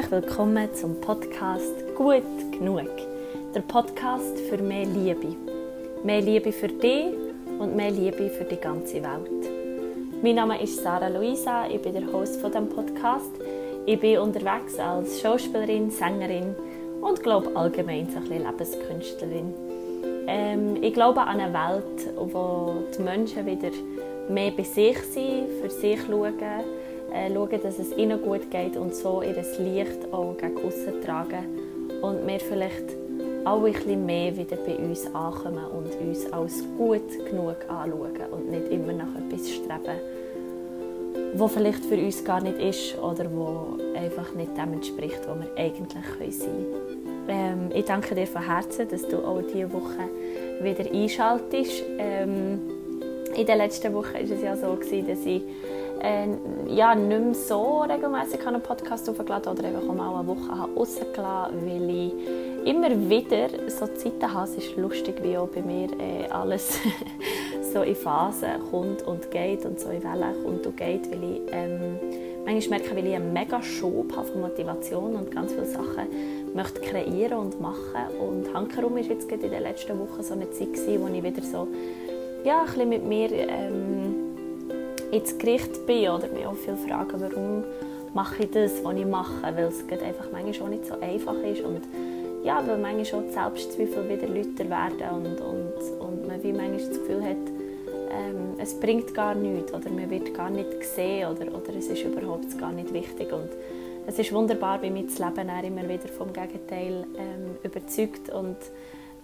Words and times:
Herzlich 0.00 0.22
willkommen 0.22 0.74
zum 0.74 0.98
Podcast 1.02 1.74
Gut 1.94 2.22
genug. 2.52 2.88
Der 3.54 3.60
Podcast 3.60 4.40
für 4.48 4.56
mehr 4.56 4.86
Liebe. 4.86 5.36
Mehr 6.02 6.22
Liebe 6.22 6.52
für 6.52 6.68
dich 6.68 7.12
und 7.58 7.76
mehr 7.76 7.90
Liebe 7.90 8.30
für 8.30 8.44
die 8.44 8.56
ganze 8.56 8.94
Welt. 8.94 9.52
Mein 10.22 10.36
Name 10.36 10.62
ist 10.62 10.82
Sarah 10.82 11.08
Luisa, 11.08 11.66
ich 11.68 11.82
bin 11.82 11.92
der 11.92 12.10
Host 12.10 12.40
von 12.40 12.50
dem 12.50 12.70
Podcast. 12.70 13.30
Ich 13.84 14.00
bin 14.00 14.20
unterwegs 14.20 14.78
als 14.78 15.20
Schauspielerin, 15.20 15.90
Sängerin 15.90 16.54
und 17.02 17.22
glaube 17.22 17.54
allgemein 17.54 18.08
so 18.08 18.16
ein 18.16 18.22
bisschen 18.22 18.46
Lebenskünstlerin. 18.46 19.54
Ähm, 20.26 20.82
ich 20.82 20.94
glaube 20.94 21.20
an 21.20 21.40
eine 21.40 21.52
Welt, 21.52 22.14
wo 22.16 22.72
die 22.96 23.02
Menschen 23.02 23.44
wieder 23.44 23.70
mehr 24.30 24.52
bei 24.52 24.62
sich 24.62 24.96
sind, 25.02 25.48
für 25.60 25.68
sich 25.68 26.00
schauen, 26.06 26.38
äh, 27.12 27.32
schauen, 27.32 27.62
dass 27.62 27.78
es 27.78 27.96
ihnen 27.96 28.20
gut 28.22 28.50
geht 28.50 28.76
und 28.76 28.94
so 28.94 29.22
ihr 29.22 29.34
Licht 29.34 30.12
auch 30.12 30.36
gegen 30.36 30.56
außen 30.58 31.00
tragen 31.04 31.46
und 32.02 32.26
wir 32.26 32.40
vielleicht 32.40 32.96
alle 33.44 33.66
ein 33.66 33.72
bisschen 33.72 34.06
mehr 34.06 34.36
wieder 34.36 34.56
bei 34.56 34.76
uns 34.76 35.06
ankommen 35.14 35.64
und 35.64 35.94
uns 36.00 36.30
als 36.32 36.64
gut 36.76 37.08
genug 37.30 37.56
anschauen 37.68 38.32
und 38.32 38.50
nicht 38.50 38.70
immer 38.70 38.92
nach 38.92 39.14
etwas 39.16 39.50
streben, 39.50 39.98
wo 41.34 41.48
vielleicht 41.48 41.84
für 41.84 41.96
uns 41.96 42.24
gar 42.24 42.42
nicht 42.42 42.58
ist 42.58 42.98
oder 42.98 43.30
wo 43.32 43.78
einfach 43.96 44.34
nicht 44.34 44.56
dem 44.56 44.74
entspricht, 44.74 45.20
was 45.26 45.38
wir 45.40 45.62
eigentlich 45.62 46.38
sein 46.38 46.50
können. 46.50 47.26
Ähm, 47.28 47.70
ich 47.74 47.84
danke 47.84 48.14
dir 48.14 48.26
von 48.26 48.42
Herzen, 48.42 48.88
dass 48.88 49.06
du 49.06 49.18
auch 49.18 49.40
diese 49.42 49.72
Woche 49.72 50.08
wieder 50.60 50.90
einschaltest. 50.90 51.84
Ähm, 51.98 52.60
in 53.36 53.46
der 53.46 53.56
letzten 53.56 53.94
Woche 53.94 54.14
war 54.14 54.20
es 54.20 54.42
ja 54.42 54.56
so, 54.56 54.74
dass 54.74 55.24
ich 55.24 55.42
äh, 56.02 56.28
ja, 56.68 56.94
nicht 56.94 57.20
mehr 57.20 57.34
so 57.34 57.80
regelmäßig 57.80 58.46
einen 58.46 58.62
Podcast 58.62 59.08
aufgeladen 59.08 59.52
oder 59.52 59.68
einfach 59.68 59.88
auch 59.88 59.94
mal 59.94 60.14
eine 60.14 60.26
Woche 60.26 60.50
rausgelassen, 60.76 61.66
weil 61.66 61.90
ich 61.90 62.12
immer 62.66 62.90
wieder 62.90 63.48
so 63.68 63.86
Zeiten 63.86 64.32
habe. 64.32 64.44
Es 64.44 64.56
ist 64.56 64.76
lustig, 64.76 65.22
wie 65.22 65.36
auch 65.36 65.48
bei 65.48 65.62
mir 65.62 65.88
äh, 65.98 66.28
alles 66.30 66.78
so 67.72 67.82
in 67.82 67.96
Phasen 67.96 68.50
kommt 68.70 69.02
und 69.06 69.30
geht 69.30 69.64
und 69.64 69.78
so 69.80 69.90
in 69.90 70.02
Wellen 70.02 70.42
kommt 70.42 70.66
und 70.66 70.76
geht, 70.76 71.10
weil 71.10 71.22
ich 71.22 71.40
ähm, 71.52 71.98
manchmal 72.44 72.80
merke, 72.80 72.96
weil 72.96 73.06
ich 73.06 73.14
einen 73.14 73.32
mega 73.32 73.62
Schub 73.62 74.14
habe 74.16 74.26
von 74.26 74.40
Motivation 74.40 75.14
und 75.14 75.30
ganz 75.30 75.52
viele 75.52 75.66
Sachen 75.66 76.54
möchte 76.54 76.80
kreieren 76.80 77.38
und 77.38 77.60
machen 77.60 78.08
und 78.20 78.52
Hankerum 78.52 78.94
war 78.94 79.00
jetzt 79.00 79.30
in 79.30 79.40
den 79.40 79.62
letzten 79.62 79.98
Wochen 79.98 80.22
so 80.22 80.34
eine 80.34 80.50
Zeit 80.50 80.72
gewesen, 80.72 81.00
wo 81.00 81.14
ich 81.14 81.22
wieder 81.22 81.42
so 81.42 81.68
ja, 82.44 82.60
ein 82.60 82.66
bisschen 82.66 82.88
mit 82.88 83.04
mir 83.04 83.30
ähm, 83.32 84.09
ins 85.10 85.38
Gericht 85.38 85.86
bin 85.86 86.08
oder 86.08 86.28
mich 86.28 86.46
auch 86.46 86.54
viele 86.54 86.76
fragen, 86.76 87.20
warum 87.20 87.64
mache 88.14 88.44
ich 88.44 88.50
das, 88.50 88.82
was 88.82 88.96
ich 88.96 89.06
mache, 89.06 89.42
weil 89.42 89.64
es 89.64 89.82
einfach 89.90 90.26
manchmal 90.32 90.54
schon 90.54 90.70
nicht 90.70 90.86
so 90.86 90.94
einfach 91.00 91.36
ist 91.42 91.62
und 91.62 91.82
ja, 92.44 92.66
weil 92.66 92.78
manchmal 92.78 93.04
schon 93.04 93.26
die 93.26 93.32
Selbstzweifel 93.32 94.08
wieder 94.08 94.28
lauter 94.28 94.70
werden 94.70 95.26
und, 95.26 95.40
und, 95.40 96.00
und 96.00 96.26
man 96.26 96.42
wie 96.42 96.52
manchmal 96.52 96.78
das 96.78 96.88
Gefühl 96.88 97.22
hat, 97.22 97.36
ähm, 98.12 98.54
es 98.58 98.78
bringt 98.78 99.14
gar 99.14 99.34
nichts 99.34 99.72
oder 99.72 99.90
man 99.90 100.10
wird 100.10 100.34
gar 100.34 100.50
nicht 100.50 100.80
gesehen 100.80 101.28
oder, 101.28 101.46
oder 101.54 101.74
es 101.76 101.88
ist 101.88 102.02
überhaupt 102.04 102.58
gar 102.58 102.72
nicht 102.72 102.92
wichtig 102.92 103.32
und 103.32 103.50
es 104.06 104.18
ist 104.18 104.32
wunderbar, 104.32 104.82
wie 104.82 104.90
mich 104.90 105.06
das 105.06 105.18
Leben 105.18 105.48
immer 105.48 105.88
wieder 105.88 106.08
vom 106.08 106.32
Gegenteil 106.32 107.04
ähm, 107.16 107.56
überzeugt 107.62 108.30
und 108.30 108.56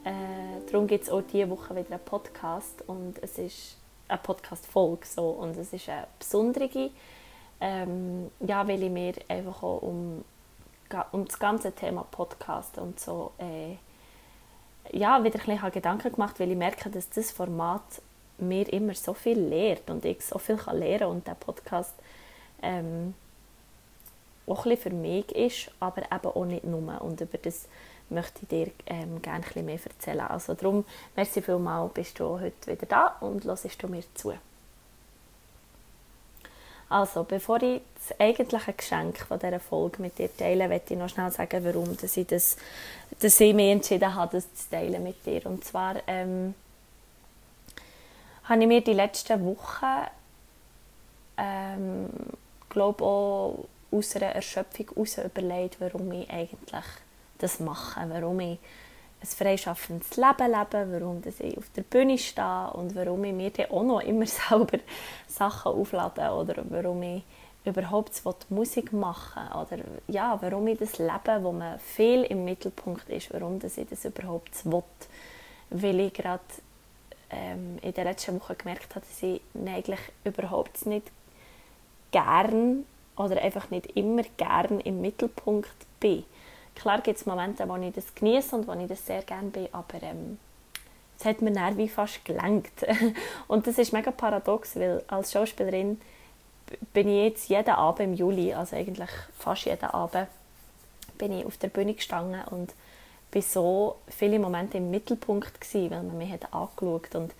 äh, 0.04 0.70
darum 0.70 0.86
gibt 0.86 1.04
es 1.04 1.10
auch 1.10 1.22
diese 1.32 1.50
Woche 1.50 1.74
wieder 1.74 1.92
einen 1.92 2.04
Podcast 2.04 2.84
und 2.86 3.14
es 3.22 3.38
ist 3.38 3.76
eine 4.08 4.18
Podcast-Folge 4.18 5.06
so. 5.06 5.30
und 5.30 5.56
es 5.56 5.72
ist 5.72 5.88
eine 5.88 6.06
besondere, 6.18 6.90
ähm, 7.60 8.31
ja, 8.41 8.66
weil 8.66 8.82
ich 8.82 8.91
mir 8.91 9.14
einfach 9.28 9.62
auch 9.62 9.82
um, 9.82 10.25
um 11.12 11.25
das 11.25 11.38
ganze 11.38 11.72
Thema 11.72 12.06
Podcast 12.10 12.78
und 12.78 13.00
so 13.00 13.32
äh, 13.38 13.76
ja, 14.92 15.22
wieder 15.25 15.41
ein 15.41 15.47
bisschen 15.47 15.70
Gedanken 15.72 16.12
gemacht, 16.12 16.38
weil 16.38 16.50
ich 16.50 16.56
merke, 16.56 16.91
dass 16.91 17.08
das 17.10 17.32
Format 17.32 17.82
mir 18.38 18.70
immer 18.72 18.94
so 18.94 19.14
viel 19.14 19.38
lehrt 19.38 19.88
und 19.91 20.04
ich 20.04 20.25
so 20.25 20.38
viel 20.38 20.56
kann 20.56 20.78
lernen 20.78 21.06
und 21.06 21.26
der 21.26 21.34
Podcast 21.34 21.94
ähm, 22.62 23.14
auch 24.47 24.64
ein 24.64 24.70
bisschen 24.70 24.92
für 24.92 24.97
mich 24.97 25.32
ist, 25.32 25.70
aber 25.81 26.02
eben 26.02 26.26
auch 26.26 26.44
nicht 26.44 26.64
nur 26.64 27.00
und 27.02 27.20
über 27.20 27.38
das 27.38 27.66
möchte 28.09 28.41
ich 28.43 28.49
dir 28.49 28.71
ähm, 28.87 29.21
gerne 29.22 29.44
ein 29.55 29.65
mehr 29.65 29.78
erzählen. 29.83 30.21
Also 30.21 30.55
darum, 30.55 30.84
merci 31.15 31.43
vielmals, 31.43 31.93
bist 31.93 32.19
du 32.19 32.41
heute 32.41 32.67
wieder 32.67 32.87
da 32.87 33.17
und 33.21 33.44
hörst 33.44 33.83
du 33.83 33.89
mir 33.89 34.05
zu. 34.15 34.34
Also, 36.89 37.25
bevor 37.25 37.61
ich 37.62 37.81
das 37.94 38.21
eigentliche 38.21 38.72
Geschenk 38.72 39.19
von 39.19 39.41
dieser 39.41 39.59
Folge 39.59 40.00
mit 40.00 40.19
dir 40.19 40.34
teile, 40.34 40.69
möchte 40.69 40.94
ich 40.94 41.00
noch 41.00 41.09
schnell 41.09 41.33
sagen, 41.33 41.65
warum 41.65 41.97
dass 41.97 42.17
ich, 42.17 42.28
das, 42.28 42.56
dass 43.19 43.41
ich 43.41 43.55
mich 43.55 43.72
entschieden 43.72 44.15
habe, 44.15 44.37
das 44.37 44.55
zu 44.55 44.71
teilen 44.71 45.03
mit 45.03 45.27
dir. 45.27 45.44
Und 45.47 45.65
zwar 45.65 45.97
ähm, 46.06 46.55
habe 48.44 48.62
ich 48.62 48.69
mir 48.69 48.83
die 48.83 48.93
letzten 48.93 49.44
Wochen, 49.44 50.06
ähm, 51.38 52.09
glaube 52.69 53.05
auch 53.05 53.65
aus 53.91 54.15
einer 54.15 54.27
Erschöpfung 54.27 54.87
heraus 54.94 55.19
überlegt, 55.19 55.81
warum 55.81 56.12
ich 56.12 56.31
eigentlich 56.31 56.84
das 57.38 57.60
machen, 57.60 58.10
warum 58.10 58.41
ich 58.41 58.58
ein 59.20 59.26
freischaffendes 59.26 60.16
Leben 60.16 60.52
lebe, 60.52 60.86
warum 60.92 61.22
ich 61.24 61.58
auf 61.58 61.69
der 61.74 61.82
Bühne 61.82 62.19
stehe 62.19 62.70
und 62.72 62.94
warum 62.94 63.24
ich 63.24 63.32
mir 63.32 63.50
dann 63.50 63.70
auch 63.70 63.82
noch 63.82 64.00
immer 64.00 64.26
selber 64.48 64.78
Sachen 65.26 65.72
auflade 65.72 66.30
oder 66.30 66.64
warum 66.69 67.02
ich 67.02 67.22
überhaupt 67.64 68.22
Musik 68.50 68.92
machen 68.92 69.42
oder 69.52 69.82
ja, 70.06 70.38
warum 70.41 70.69
ich 70.69 70.78
das 70.78 70.98
Leben, 70.98 71.42
wo 71.42 71.52
man 71.52 71.78
viel 71.80 72.22
im 72.25 72.44
Mittelpunkt 72.44 73.08
ist, 73.08 73.32
warum 73.32 73.58
ich 73.62 73.86
das 73.88 74.04
überhaupt 74.04 74.64
will. 74.64 74.82
Weil 75.70 76.00
ich 76.00 76.12
gerade 76.12 76.44
ähm, 77.30 77.78
in 77.82 77.92
der 77.92 78.04
letzten 78.04 78.41
Woche 78.41 78.54
gemerkt 78.54 78.94
habe, 78.94 79.04
dass 79.04 79.22
ich 79.22 79.41
eigentlich 79.66 79.98
überhaupt 80.25 80.86
nicht 80.86 81.10
gern 82.12 82.84
oder 83.16 83.42
einfach 83.42 83.70
nicht 83.70 83.96
immer 83.96 84.22
gern 84.36 84.80
im 84.80 85.00
Mittelpunkt 85.00 85.75
bin. 85.98 86.25
Klar 86.76 87.00
gibt 87.00 87.19
es 87.19 87.26
Momente, 87.26 87.69
wo 87.69 87.76
ich 87.76 87.92
das 87.92 88.14
genieße 88.14 88.54
und 88.54 88.69
wo 88.69 88.72
ich 88.75 88.87
das 88.87 89.04
sehr 89.04 89.22
gerne 89.22 89.48
bin, 89.48 89.69
aber 89.72 90.03
ähm, 90.03 90.38
es 91.19 91.25
hat 91.25 91.42
mir 91.42 91.53
dann 91.53 91.76
wie 91.78 91.88
fast 91.88 92.25
gelenkt. 92.25 92.87
und 93.48 93.66
das 93.66 93.78
ist 93.78 93.92
mega 93.92 94.10
paradox, 94.10 94.76
weil 94.76 95.03
als 95.09 95.32
Schauspielerin 95.32 96.00
bin 96.92 97.09
ich 97.09 97.25
jetzt 97.25 97.48
jeden 97.48 97.70
Abend 97.70 98.00
im 98.00 98.14
Juli, 98.14 98.53
also 98.53 98.76
eigentlich 98.76 99.10
fast 99.38 99.64
jeden 99.64 99.87
Abend, 99.87 100.28
bin 101.16 101.32
ich 101.32 101.47
auf 101.47 101.56
der 101.56 101.69
Bühne 101.69 101.94
gestanden 101.94 102.42
und 102.50 102.75
bin 103.31 103.43
so 103.43 103.97
viele 104.08 104.38
Momente 104.38 104.78
im 104.78 104.91
Mittelpunkt 104.91 105.60
gewesen, 105.60 105.91
weil 105.91 106.03
man 106.03 106.19
mich 106.19 106.31
hat 106.31 106.53
angeschaut 106.53 107.14
und 107.14 107.32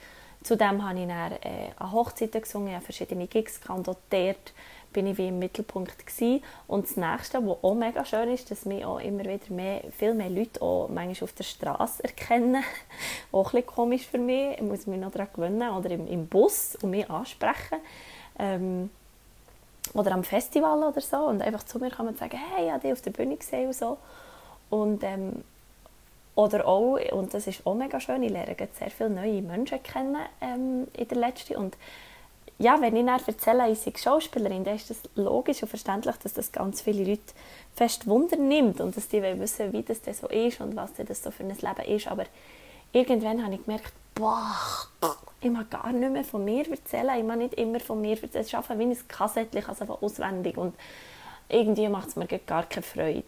zudem 0.47 0.87
habe 0.89 1.01
ich 1.01 1.09
dann 1.09 1.33
äh, 1.33 1.71
an 1.77 1.93
Hochzeiten 1.93 2.41
gesungen, 2.41 2.75
habe 2.75 2.85
verschiedene 2.85 3.27
Gigs 3.27 3.61
gehabt 3.61 3.89
und 3.89 3.99
dort 4.11 4.53
bin 4.93 5.07
ich 5.09 5.19
wie 5.19 5.29
im 5.29 5.39
Mittelpunkt 5.39 6.07
gewesen. 6.07 6.43
Und 6.67 6.87
das 6.87 6.97
Nächste, 6.97 7.47
was 7.47 7.59
auch 7.63 7.75
mega 7.75 8.05
schön 8.05 8.31
ist, 8.31 8.51
dass 8.51 8.65
mich 8.65 8.85
auch 8.85 8.99
immer 8.99 9.25
wieder 9.25 9.51
mehr, 9.51 9.83
viel 9.91 10.15
mehr 10.15 10.31
Leute 10.31 10.63
auch 10.63 10.89
manchmal 10.89 11.25
auf 11.25 11.33
der 11.35 11.45
Straße 11.45 12.05
erkennen. 12.05 12.65
auch 13.33 13.47
ein 13.47 13.51
bisschen 13.51 13.67
komisch 13.67 14.07
für 14.07 14.19
mich, 14.19 14.57
ich 14.57 14.63
muss 14.63 14.87
mich 14.87 14.99
noch 14.99 15.13
daran 15.13 15.29
gewöhnen. 15.35 15.71
Oder 15.71 15.91
im, 15.91 16.07
im 16.07 16.27
Bus 16.27 16.77
und 16.81 16.91
mich 16.91 17.11
ansprechen. 17.11 17.79
Ähm, 18.39 18.89
oder 19.93 20.13
am 20.13 20.25
Festival 20.25 20.83
oder 20.83 21.01
so 21.01 21.19
und 21.19 21.43
einfach 21.43 21.65
zu 21.65 21.79
mir 21.79 21.91
kommen 21.91 22.11
und 22.11 22.19
sagen, 22.19 22.39
hey, 22.55 22.67
ich 22.67 22.71
habe 22.71 22.81
dich 22.81 22.93
auf 22.93 23.03
der 23.03 23.11
Bühne 23.11 23.37
gesehen 23.37 23.67
und 23.67 23.75
so. 23.75 23.99
Und, 24.71 25.03
ähm, 25.03 25.45
oder 26.37 26.69
auch, 26.69 26.99
und 27.13 27.35
das 27.35 27.49
ist 27.49 27.67
auch 27.67 27.75
mega 27.75 27.99
schön, 27.99 28.23
ich 28.23 28.31
lerne 28.31 28.55
sehr 28.79 28.91
viele 28.91 29.11
neue 29.11 29.43
Menschen 29.43 29.83
kennen 29.83 30.17
ähm, 30.41 30.87
in 30.93 31.09
der 31.09 31.19
letzten 31.19 31.57
und 31.57 31.77
ja, 32.59 32.81
wenn 32.81 32.97
ich 32.97 33.05
dann 33.05 33.21
erzähle, 33.27 33.71
ich 33.71 33.81
sei 33.81 33.93
Schauspielerin, 33.95 34.65
dann 34.65 34.77
ist 34.77 34.91
es 34.91 35.01
logisch 35.15 35.63
und 35.63 35.69
verständlich, 35.69 36.17
dass 36.17 36.33
das 36.33 36.53
ganz 36.53 36.81
viele 36.81 37.05
Leute 37.05 37.35
fest 37.75 38.07
Wunder 38.07 38.37
nimmt 38.37 38.81
und 38.81 38.97
dass 38.97 39.09
die 39.09 39.23
wissen, 39.23 39.73
wie 39.73 39.83
das 39.83 40.01
so 40.19 40.27
ist 40.29 40.61
und 40.61 40.75
was 40.75 40.93
das 40.95 41.23
so 41.23 41.31
für 41.31 41.43
ein 41.43 41.51
Leben 41.51 41.97
ist. 41.97 42.09
Aber 42.09 42.25
irgendwann 42.93 43.45
habe 43.45 43.55
ich 43.55 43.65
gemerkt, 43.65 43.93
boah, 44.15 44.55
ich 45.43 45.51
mag 45.51 45.71
gar 45.71 45.93
nicht 45.93 46.11
mehr 46.11 46.25
von 46.25 46.45
mir 46.45 46.71
erzählen, 46.71 47.19
ich 47.19 47.25
mag 47.25 47.37
nicht 47.37 47.55
immer 47.55 47.81
von 47.81 48.01
mir 48.01 48.23
erzählen, 48.23 48.45
es 48.45 48.55
einfach 48.55 48.79
wie 48.79 48.85
ein 48.85 49.09
Kassettchen, 49.09 49.67
also 49.67 49.99
auswendig 50.01 50.57
und 50.57 50.75
irgendwie 51.51 51.89
macht 51.89 52.09
es 52.09 52.17
mir 52.17 52.27
gar 52.27 52.65
keine 52.65 52.83
Freude, 52.83 53.25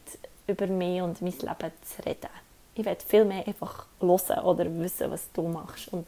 über 0.47 0.67
mich 0.67 1.03
und 1.03 1.21
mein 1.21 1.33
Leben 1.33 1.73
zu 1.83 2.07
reden. 2.07 2.48
Ich 2.79 2.85
will 2.85 2.97
viel 3.05 3.25
mehr 3.25 3.47
einfach 3.47 3.87
hören 4.01 4.45
oder 4.45 4.65
wissen, 4.79 5.11
was 5.11 5.33
du 5.33 5.43
machst. 5.43 5.93
Und 5.93 6.07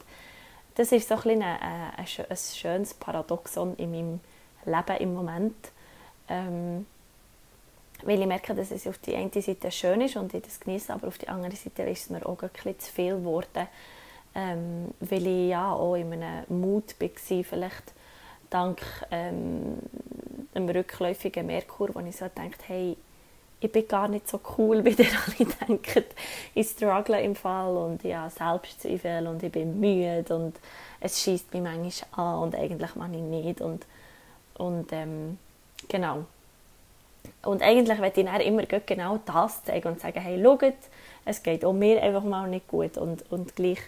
das 0.75 0.91
ist 0.93 1.09
so 1.09 1.15
ein, 1.15 1.41
ein, 1.41 1.43
ein, 1.43 2.05
ein 2.29 2.37
schönes 2.37 2.93
Paradoxon 2.93 3.75
in 3.75 3.91
meinem 3.91 4.19
Leben 4.65 4.97
im 5.01 5.13
Moment. 5.13 5.55
Ähm, 6.29 6.85
weil 8.03 8.21
ich 8.21 8.25
merke, 8.25 8.55
dass 8.55 8.71
es 8.71 8.87
auf 8.87 8.97
die 8.99 9.15
eine 9.15 9.29
Seite 9.29 9.69
schön 9.69 9.99
ist 9.99 10.15
und 10.15 10.33
ich 10.33 10.43
das 10.43 10.61
genieße, 10.61 10.93
aber 10.93 11.09
auf 11.09 11.17
die 11.17 11.27
andere 11.27 11.55
Seite 11.55 11.83
ist 11.83 12.03
es 12.03 12.09
mir 12.09 12.25
auch 12.25 12.41
ein 12.41 12.49
bisschen 12.49 12.79
zu 12.79 12.91
viel 12.91 13.15
geworden, 13.17 13.67
ähm, 14.33 14.93
weil 15.01 15.27
ich 15.27 15.49
ja 15.49 15.73
auch 15.73 15.95
in 15.95 16.13
einem 16.13 16.45
Mut 16.47 16.95
war, 16.99 17.43
vielleicht 17.43 17.93
dank 18.49 18.81
ähm, 19.11 19.77
dem 20.55 20.69
rückläufigen 20.69 21.45
Merkur, 21.45 21.89
wo 21.93 21.99
ich 21.99 22.15
so 22.15 22.25
dachte, 22.25 22.63
hey, 22.67 22.97
ich 23.61 23.71
bin 23.71 23.87
gar 23.87 24.07
nicht 24.07 24.27
so 24.27 24.39
cool, 24.57 24.83
wie 24.85 24.89
ihr 24.89 25.07
alle 25.07 25.49
denkt. 25.67 26.15
Ich 26.55 26.69
struggle 26.69 27.21
im 27.21 27.35
Fall 27.35 27.77
und 27.77 28.03
ich 28.03 28.13
habe 28.13 28.29
Selbstzweifel 28.29 29.27
und 29.27 29.41
ich 29.43 29.51
bin 29.51 29.79
müde 29.79 30.35
und 30.35 30.59
es 30.99 31.21
schießt 31.21 31.53
mich 31.53 31.61
manchmal 31.61 32.35
an 32.35 32.39
und 32.39 32.55
eigentlich 32.55 32.95
mache 32.95 33.13
ich 33.13 33.21
nicht 33.21 33.61
und, 33.61 33.85
und 34.55 34.91
ähm, 34.91 35.37
genau. 35.87 36.25
Und 37.43 37.61
eigentlich 37.61 37.99
möchte 37.99 38.21
ich 38.21 38.25
dann 38.25 38.41
immer 38.41 38.63
genau 38.63 39.19
das 39.25 39.63
zeigen 39.63 39.89
und 39.89 40.01
sagen, 40.01 40.19
hey, 40.19 40.41
schaut, 40.43 40.73
es 41.23 41.43
geht 41.43 41.63
auch 41.63 41.73
mir 41.73 42.01
einfach 42.01 42.23
mal 42.23 42.47
nicht 42.49 42.67
gut 42.67 42.97
und, 42.97 43.31
und 43.31 43.55
gleich 43.55 43.79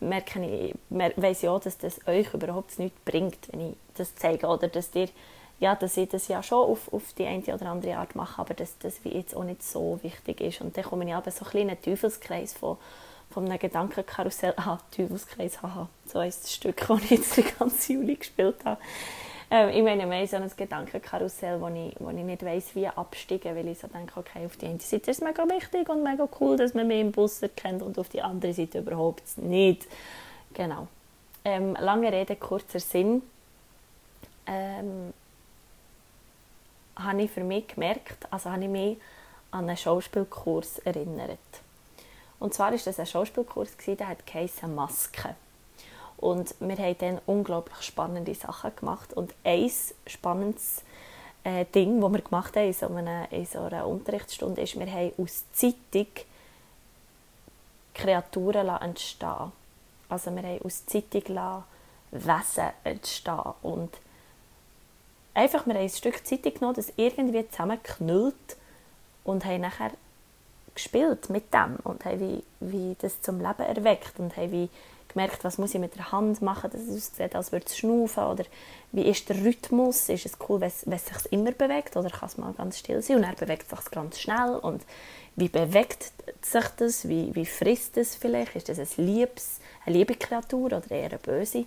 merke 0.00 0.44
ich, 0.44 0.74
weiss 0.90 1.42
ich 1.42 1.48
auch, 1.48 1.60
dass 1.60 1.78
das 1.78 2.06
euch 2.06 2.32
überhaupt 2.34 2.78
nichts 2.78 2.98
bringt, 3.06 3.38
wenn 3.52 3.70
ich 3.70 3.76
das 3.96 4.14
zeige 4.16 4.46
oder 4.46 4.68
dass 4.68 4.94
ihr 4.94 5.08
ja, 5.60 5.74
dass 5.74 5.96
ich 5.96 6.08
das 6.08 6.28
ja 6.28 6.42
schon 6.42 6.58
auf, 6.58 6.92
auf 6.92 7.12
die 7.16 7.26
eine 7.26 7.42
oder 7.42 7.66
andere 7.66 7.96
Art 7.96 8.14
mache, 8.14 8.40
aber 8.40 8.54
dass 8.54 8.76
das 8.78 9.04
wie 9.04 9.10
jetzt 9.10 9.36
auch 9.36 9.44
nicht 9.44 9.62
so 9.62 9.98
wichtig 10.02 10.40
ist. 10.40 10.60
Und 10.60 10.76
dann 10.76 10.84
komme 10.84 11.06
ich 11.06 11.14
aber 11.14 11.30
so 11.30 11.44
ein 11.44 11.50
kleinen 11.50 11.80
Teufelskreis 11.80 12.52
von, 12.54 12.76
von 13.30 13.44
einem 13.46 13.58
Gedankenkarussell. 13.58 14.54
Ah, 14.56 14.78
Teufelskreis, 14.94 15.62
haha, 15.62 15.88
so 16.06 16.20
ist 16.20 16.44
das 16.44 16.52
Stück, 16.52 16.84
das 16.86 17.02
ich 17.04 17.10
jetzt 17.10 17.36
die 17.36 17.42
ganze 17.42 17.92
Juli 17.92 18.16
gespielt 18.16 18.56
habe. 18.64 18.80
Ähm, 19.50 19.68
ich 19.70 19.82
meine, 19.82 20.06
mehr 20.06 20.26
so 20.26 20.36
ein 20.36 20.50
Gedankenkarussell, 20.56 21.60
wo 21.60 21.68
ich, 21.68 21.94
wo 22.00 22.10
ich 22.10 22.24
nicht 22.24 22.44
weiss, 22.44 22.74
wie 22.74 22.88
absteigen, 22.88 23.54
weil 23.54 23.68
ich 23.68 23.78
so 23.78 23.86
denke, 23.86 24.18
okay, 24.18 24.46
auf 24.46 24.56
die 24.56 24.66
eine 24.66 24.80
Seite 24.80 25.10
ist 25.10 25.18
es 25.18 25.24
mega 25.24 25.48
wichtig 25.48 25.88
und 25.88 26.02
mega 26.02 26.28
cool, 26.40 26.56
dass 26.56 26.74
man 26.74 26.88
mich 26.88 27.00
im 27.00 27.12
Bus 27.12 27.42
erkennt 27.42 27.82
und 27.82 27.98
auf 27.98 28.08
die 28.08 28.22
andere 28.22 28.52
Seite 28.52 28.78
überhaupt 28.78 29.38
nicht. 29.38 29.86
Genau. 30.52 30.88
Ähm, 31.44 31.76
lange 31.78 32.10
Rede, 32.10 32.36
kurzer 32.36 32.80
Sinn. 32.80 33.22
Ähm, 34.46 35.12
habe 36.96 37.22
ich 37.22 37.30
für 37.30 37.44
mich 37.44 37.68
gemerkt, 37.68 38.26
also 38.30 38.50
habe 38.50 38.64
ich 38.64 38.70
mich 38.70 38.98
an 39.50 39.68
einen 39.68 39.76
Schauspielkurs 39.76 40.78
erinnert. 40.80 41.38
Und 42.40 42.54
zwar 42.54 42.72
war 42.72 42.78
das 42.78 42.98
ein 42.98 43.06
Schauspielkurs, 43.06 43.76
der 43.86 44.08
hat 44.08 44.18
Maske. 44.74 45.34
Und 46.16 46.54
wir 46.60 46.76
haben 46.76 46.98
dann 46.98 47.20
unglaublich 47.26 47.82
spannende 47.82 48.34
Sachen 48.34 48.74
gemacht. 48.76 49.12
Und 49.12 49.34
ein 49.44 49.70
spannendes 50.06 50.82
äh, 51.44 51.64
Ding, 51.66 52.00
das 52.00 52.12
wir 52.12 52.22
gemacht 52.22 52.56
haben 52.56 52.66
in 52.66 52.72
so, 52.72 52.88
einer, 52.88 53.30
in 53.32 53.46
so 53.46 53.60
einer 53.60 53.86
Unterrichtsstunde, 53.86 54.62
ist, 54.62 54.78
wir 54.78 54.90
haben 54.90 55.12
aus 55.18 55.44
Zeitung 55.52 56.06
Kreaturen 57.94 58.68
entstehen 58.68 59.52
Also 60.08 60.34
wir 60.34 60.42
haben 60.42 60.62
aus 60.64 60.84
Zeitung 60.86 61.22
Wesen 62.10 62.70
entstehen 62.84 63.52
Und 63.62 63.90
einfach, 65.34 65.66
wir 65.66 65.74
haben 65.74 65.82
ein 65.82 65.88
Stück 65.90 66.26
Zeit 66.26 66.42
genommen, 66.42 66.74
das 66.74 66.92
irgendwie 66.96 67.48
zusammengeknüllt 67.48 68.34
und 69.24 69.44
haben 69.44 69.60
nachher 69.60 69.90
gespielt 70.74 71.30
mit 71.30 71.52
dem 71.52 71.76
und 71.84 72.04
haben 72.04 72.20
wie, 72.20 72.42
wie 72.60 72.96
das 73.00 73.20
zum 73.20 73.38
Leben 73.38 73.62
erweckt 73.62 74.18
und 74.18 74.36
haben 74.36 74.52
wie 74.52 74.68
gemerkt, 75.08 75.44
was 75.44 75.58
muss 75.58 75.74
ich 75.74 75.80
mit 75.80 75.94
der 75.94 76.12
Hand 76.12 76.42
machen, 76.42 76.70
dass 76.70 76.80
es 76.82 77.12
aussieht, 77.12 77.36
als 77.36 77.52
würde 77.52 77.66
es 77.66 77.76
schnaufen 77.76 78.24
oder 78.24 78.44
wie 78.92 79.02
ist 79.02 79.28
der 79.28 79.36
Rhythmus, 79.44 80.08
ist 80.08 80.26
es 80.26 80.36
cool, 80.48 80.60
wenn 80.60 80.68
es, 80.68 80.84
es 80.86 81.06
sich 81.06 81.32
immer 81.32 81.52
bewegt 81.52 81.96
oder 81.96 82.10
kann 82.10 82.28
es 82.28 82.36
mal 82.36 82.52
ganz 82.52 82.78
still 82.78 83.00
sein 83.00 83.18
und 83.18 83.24
er 83.24 83.34
bewegt 83.34 83.70
sich 83.70 83.90
ganz 83.90 84.20
schnell 84.20 84.56
und 84.56 84.82
wie 85.36 85.48
bewegt 85.48 86.12
sich 86.42 86.64
das, 86.76 87.08
wie, 87.08 87.34
wie 87.34 87.46
frisst 87.46 87.96
es 87.96 88.14
vielleicht, 88.16 88.56
ist 88.56 88.68
das 88.68 88.98
ein 88.98 89.06
Liebes, 89.06 89.60
eine 89.86 89.96
liebe 89.96 90.14
Kreatur 90.14 90.66
oder 90.66 90.90
eher 90.90 91.10
eine 91.10 91.18
böse 91.18 91.66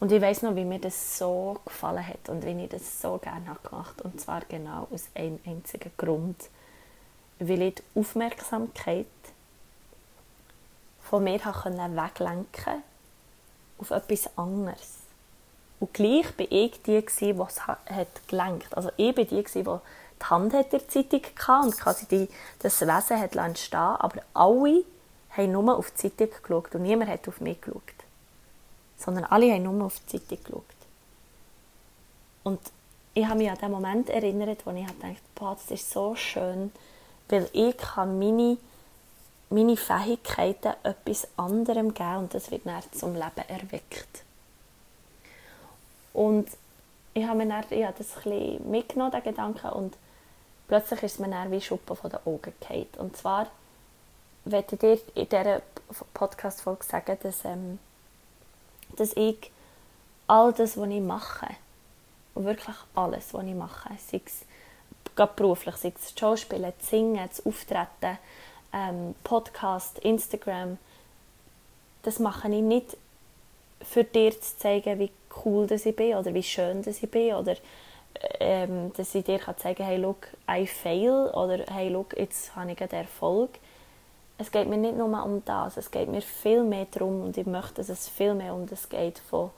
und 0.00 0.10
ich 0.10 0.22
weiß 0.22 0.42
noch, 0.42 0.56
wie 0.56 0.64
mir 0.64 0.78
das 0.78 1.18
so 1.18 1.58
gefallen 1.62 2.06
hat 2.06 2.30
und 2.30 2.44
wie 2.44 2.64
ich 2.64 2.70
das 2.70 3.02
so 3.02 3.18
gerne 3.18 3.46
habe 3.48 3.68
gemacht 3.68 4.00
Und 4.00 4.18
zwar 4.18 4.40
genau 4.48 4.88
aus 4.90 5.04
einem 5.14 5.38
einzigen 5.44 5.92
Grund. 5.98 6.48
Weil 7.38 7.62
ich 7.62 7.74
die 7.74 7.82
Aufmerksamkeit 8.00 9.06
von 11.02 11.22
mir 11.22 11.38
weglenken 11.38 12.82
auf 13.78 13.90
etwas 13.90 14.30
anderes. 14.38 15.00
Und 15.80 15.92
gleich 15.92 16.26
war 16.38 16.46
ich 16.48 16.82
die, 16.82 17.04
die 17.04 17.30
es 17.38 17.66
hat 17.66 18.28
gelenkt. 18.28 18.74
Also 18.74 18.90
ich 18.96 19.14
war 19.16 19.24
die, 19.24 19.42
die 19.42 19.62
die 19.62 20.26
Hand 20.26 20.54
hat 20.54 20.72
der 20.72 20.88
Zeitung 20.88 21.22
hatte 21.46 21.66
und 21.66 21.76
quasi 21.78 22.06
die, 22.06 22.28
das 22.58 22.80
Wesen 22.80 23.20
hat 23.20 23.36
entstehen 23.36 23.78
Aber 23.78 24.22
alle 24.32 24.84
haben 25.30 25.52
nur 25.52 25.76
auf 25.76 25.90
die 25.90 25.96
Zeitung 25.96 26.30
geschaut 26.42 26.74
und 26.74 26.82
niemand 26.82 27.10
hat 27.10 27.28
auf 27.28 27.40
mich 27.40 27.60
geschaut 27.60 27.99
sondern 29.00 29.24
alle 29.24 29.52
haben 29.52 29.62
nur 29.62 29.86
auf 29.86 29.98
die 30.00 30.18
Zeitung 30.18 30.44
geschaut. 30.44 30.64
Und 32.44 32.60
ich 33.14 33.26
habe 33.26 33.38
mich 33.38 33.50
an 33.50 33.58
den 33.58 33.70
Moment 33.70 34.08
erinnert, 34.10 34.64
wo 34.64 34.70
ich 34.70 34.86
dachte, 34.86 35.16
boah, 35.34 35.54
das 35.54 35.70
ist 35.70 35.90
so 35.90 36.14
schön, 36.14 36.70
weil 37.28 37.48
ich 37.52 37.76
kann 37.76 38.18
meine, 38.18 38.56
meine 39.48 39.76
Fähigkeiten 39.76 40.74
etwas 40.82 41.26
anderem 41.36 41.94
geben 41.94 42.16
und 42.16 42.34
das 42.34 42.50
wird 42.50 42.66
dann 42.66 42.82
zum 42.92 43.14
Leben 43.14 43.48
erweckt. 43.48 44.22
Und 46.12 46.48
ich 47.14 47.24
habe 47.24 47.38
mir 47.38 47.46
dann, 47.48 47.64
ich 47.70 47.84
habe 47.84 47.94
das 47.96 48.26
ein 48.26 48.70
mitgenommen, 48.70 49.12
den 49.12 49.22
Gedanken, 49.22 49.70
und 49.70 49.96
plötzlich 50.68 51.02
ist 51.02 51.14
es 51.14 51.18
mir 51.18 51.50
wie 51.50 51.60
Schuppen 51.60 51.96
von 51.96 52.10
den 52.10 52.20
Augen 52.24 52.52
gefallen. 52.60 52.86
Und 52.98 53.16
zwar 53.16 53.46
möchte 54.44 54.74
ich 54.74 54.80
dir 54.80 55.00
in 55.14 55.28
dieser 55.28 55.62
Podcast-Folge 56.14 56.84
sagen, 56.84 57.18
dass 57.22 57.44
ähm, 57.44 57.78
dass 58.96 59.12
ich 59.14 59.50
all 60.26 60.52
das, 60.52 60.76
was 60.76 60.88
ich 60.88 61.00
mache, 61.00 61.48
wirklich 62.34 62.76
alles, 62.94 63.34
was 63.34 63.44
ich 63.44 63.54
mache, 63.54 63.90
sei 63.98 64.20
es 64.24 64.44
beruflich, 65.36 65.76
sei 65.76 65.88
es 65.88 65.94
das 65.94 66.18
Schauspielen, 66.18 66.72
das 66.78 66.88
Singen, 66.88 67.28
das 67.28 67.44
Auftreten, 67.44 68.18
ähm, 68.72 69.14
Podcast, 69.24 69.98
Instagram, 69.98 70.78
das 72.02 72.18
mache 72.18 72.48
ich 72.48 72.62
nicht 72.62 72.96
für 73.82 74.04
dir 74.04 74.38
zu 74.38 74.58
zeigen, 74.58 74.98
wie 74.98 75.10
cool 75.44 75.66
das 75.66 75.86
ich 75.86 75.96
bin 75.96 76.14
oder 76.14 76.32
wie 76.32 76.42
schön 76.42 76.82
das 76.82 77.02
ich 77.02 77.10
bin 77.10 77.34
oder 77.34 77.56
ähm, 78.38 78.92
dass 78.96 79.14
ich 79.14 79.24
dir 79.24 79.38
kann 79.38 79.56
zeigen 79.56 79.84
hey, 79.84 79.96
look, 79.96 80.28
I 80.48 80.66
fail 80.66 81.30
oder 81.32 81.64
hey, 81.72 81.88
look, 81.88 82.16
jetzt 82.18 82.54
habe 82.56 82.72
ich 82.72 82.80
einen 82.80 82.90
Erfolg 82.90 83.50
es 84.40 84.50
geht 84.50 84.68
mir 84.68 84.78
nicht 84.78 84.96
nur 84.96 85.22
um 85.22 85.42
das, 85.44 85.76
es 85.76 85.90
geht 85.90 86.08
mir 86.08 86.22
viel 86.22 86.64
mehr 86.64 86.86
darum 86.90 87.22
und 87.22 87.36
ich 87.36 87.46
möchte, 87.46 87.74
dass 87.74 87.90
es 87.90 88.08
viel 88.08 88.34
mehr 88.34 88.54
um 88.54 88.66
das 88.66 88.88
geht 88.88 89.18
von 89.18 89.50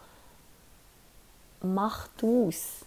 mach 1.60 2.08
du 2.16 2.48
es. 2.48 2.84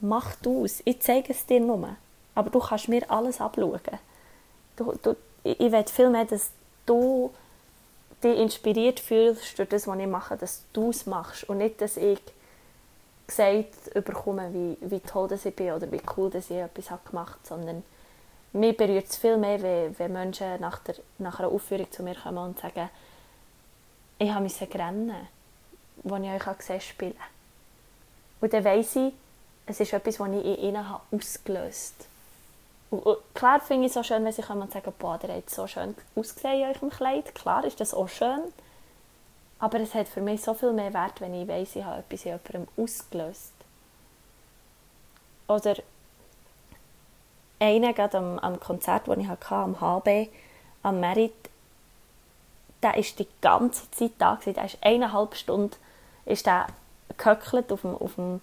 Mach 0.00 0.34
du 0.36 0.66
es. 0.66 0.82
Ich 0.84 1.00
zeige 1.00 1.32
es 1.32 1.46
dir 1.46 1.60
nur. 1.60 1.96
Aber 2.34 2.50
du 2.50 2.58
kannst 2.58 2.88
mir 2.88 3.10
alles 3.10 3.40
abschauen. 3.40 3.80
Du, 4.76 4.92
du, 5.02 5.16
ich 5.42 5.58
will 5.58 5.84
viel 5.86 6.10
mehr, 6.10 6.26
dass 6.26 6.50
du 6.84 7.32
dich 8.22 8.38
inspiriert 8.38 9.00
fühlst 9.00 9.58
durch 9.58 9.68
das, 9.70 9.86
was 9.86 9.98
ich 9.98 10.06
mache, 10.06 10.36
dass 10.36 10.64
du 10.74 10.90
es 10.90 11.06
machst 11.06 11.48
und 11.48 11.58
nicht, 11.58 11.80
dass 11.80 11.96
ich 11.96 12.20
gesagt 13.26 13.94
bekomme, 14.04 14.52
wie, 14.52 14.76
wie 14.90 15.00
toll 15.00 15.28
das 15.28 15.46
ich 15.46 15.56
bin 15.56 15.72
oder 15.72 15.90
wie 15.90 16.02
cool 16.16 16.28
dass 16.28 16.50
ich 16.50 16.58
etwas 16.58 16.88
gemacht 17.08 17.38
habe, 17.44 17.48
sondern 17.48 17.82
mir 18.52 18.72
berührt 18.76 19.06
es 19.08 19.16
viel 19.16 19.36
mehr, 19.36 19.60
wenn, 19.62 19.98
wenn 19.98 20.12
Menschen 20.12 20.60
nach, 20.60 20.80
der, 20.80 20.96
nach 21.18 21.38
einer 21.38 21.48
Aufführung 21.48 21.90
zu 21.90 22.02
mir 22.02 22.14
kommen 22.14 22.38
und 22.38 22.58
sagen, 22.58 22.88
ich 24.18 24.32
musste 24.34 24.68
rennen, 24.74 25.28
als 26.04 26.24
ich 26.24 26.48
euch 26.48 26.58
gesehen 26.58 26.80
spielen 26.80 27.14
Und 28.40 28.52
dann 28.52 28.64
weiss 28.64 28.96
ich, 28.96 29.12
es 29.66 29.80
ist 29.80 29.92
etwas, 29.92 30.16
das 30.16 30.28
ich 30.28 30.44
in 30.44 30.56
ihnen 30.56 30.88
habe 30.88 31.02
ausgelöst 31.10 31.94
habe. 32.90 33.18
Klar 33.34 33.60
finde 33.60 33.86
ich 33.86 33.90
es 33.90 33.94
so 33.94 34.02
schön, 34.02 34.24
wenn 34.24 34.32
sie 34.32 34.42
kommen 34.42 34.62
und 34.62 34.72
sagen, 34.72 34.92
boah, 34.98 35.16
der 35.18 35.36
hat 35.36 35.48
so 35.48 35.66
schön 35.66 35.94
ausgesehen 36.16 36.60
in 36.60 36.66
eurem 36.66 36.90
Kleid. 36.90 37.34
Klar 37.34 37.64
ist 37.64 37.80
das 37.80 37.94
auch 37.94 38.08
schön. 38.08 38.42
Aber 39.60 39.78
es 39.78 39.94
hat 39.94 40.08
für 40.08 40.20
mich 40.20 40.42
so 40.42 40.54
viel 40.54 40.72
mehr 40.72 40.92
Wert, 40.92 41.20
wenn 41.20 41.34
ich 41.34 41.46
weiss, 41.46 41.76
ich 41.76 41.84
habe 41.84 42.00
etwas 42.00 42.24
in 42.24 42.32
jemandem 42.32 42.68
ausgelöst. 42.76 43.52
Oder 45.46 45.76
einer 47.60 47.92
gerade 47.92 48.18
am, 48.18 48.38
am 48.38 48.58
Konzert, 48.58 49.06
das 49.06 49.18
ich 49.18 49.28
hatte, 49.28 49.54
am 49.54 49.80
HB, 49.80 50.28
am 50.82 51.00
Merit, 51.00 51.32
der 52.82 52.96
ist 52.96 53.18
die 53.18 53.28
ganze 53.40 53.90
Zeit 53.90 54.12
da 54.18 54.34
gewesen. 54.34 54.54
Der 54.54 54.64
ist 54.64 54.78
eineinhalb 54.80 55.34
Stunden 55.36 55.76
ist 56.24 56.48
gehöckelt 57.16 57.72
auf 57.72 57.82
dem, 57.82 57.96
auf 57.96 58.14
dem 58.14 58.40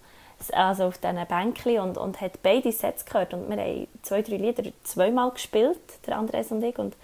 also 0.52 0.84
auf 0.84 0.98
diesen 0.98 1.26
Bänkchen 1.26 1.80
und, 1.80 1.98
und 1.98 2.20
hat 2.20 2.42
beide 2.42 2.70
Sets 2.70 3.04
gehört 3.04 3.34
und 3.34 3.50
wir 3.50 3.56
haben 3.56 3.88
zwei, 4.02 4.22
drei 4.22 4.36
Lieder 4.36 4.62
zweimal 4.84 5.32
gespielt, 5.32 5.80
der 6.06 6.16
Andres 6.16 6.52
und 6.52 6.62
ich 6.62 6.78
und 6.78 6.94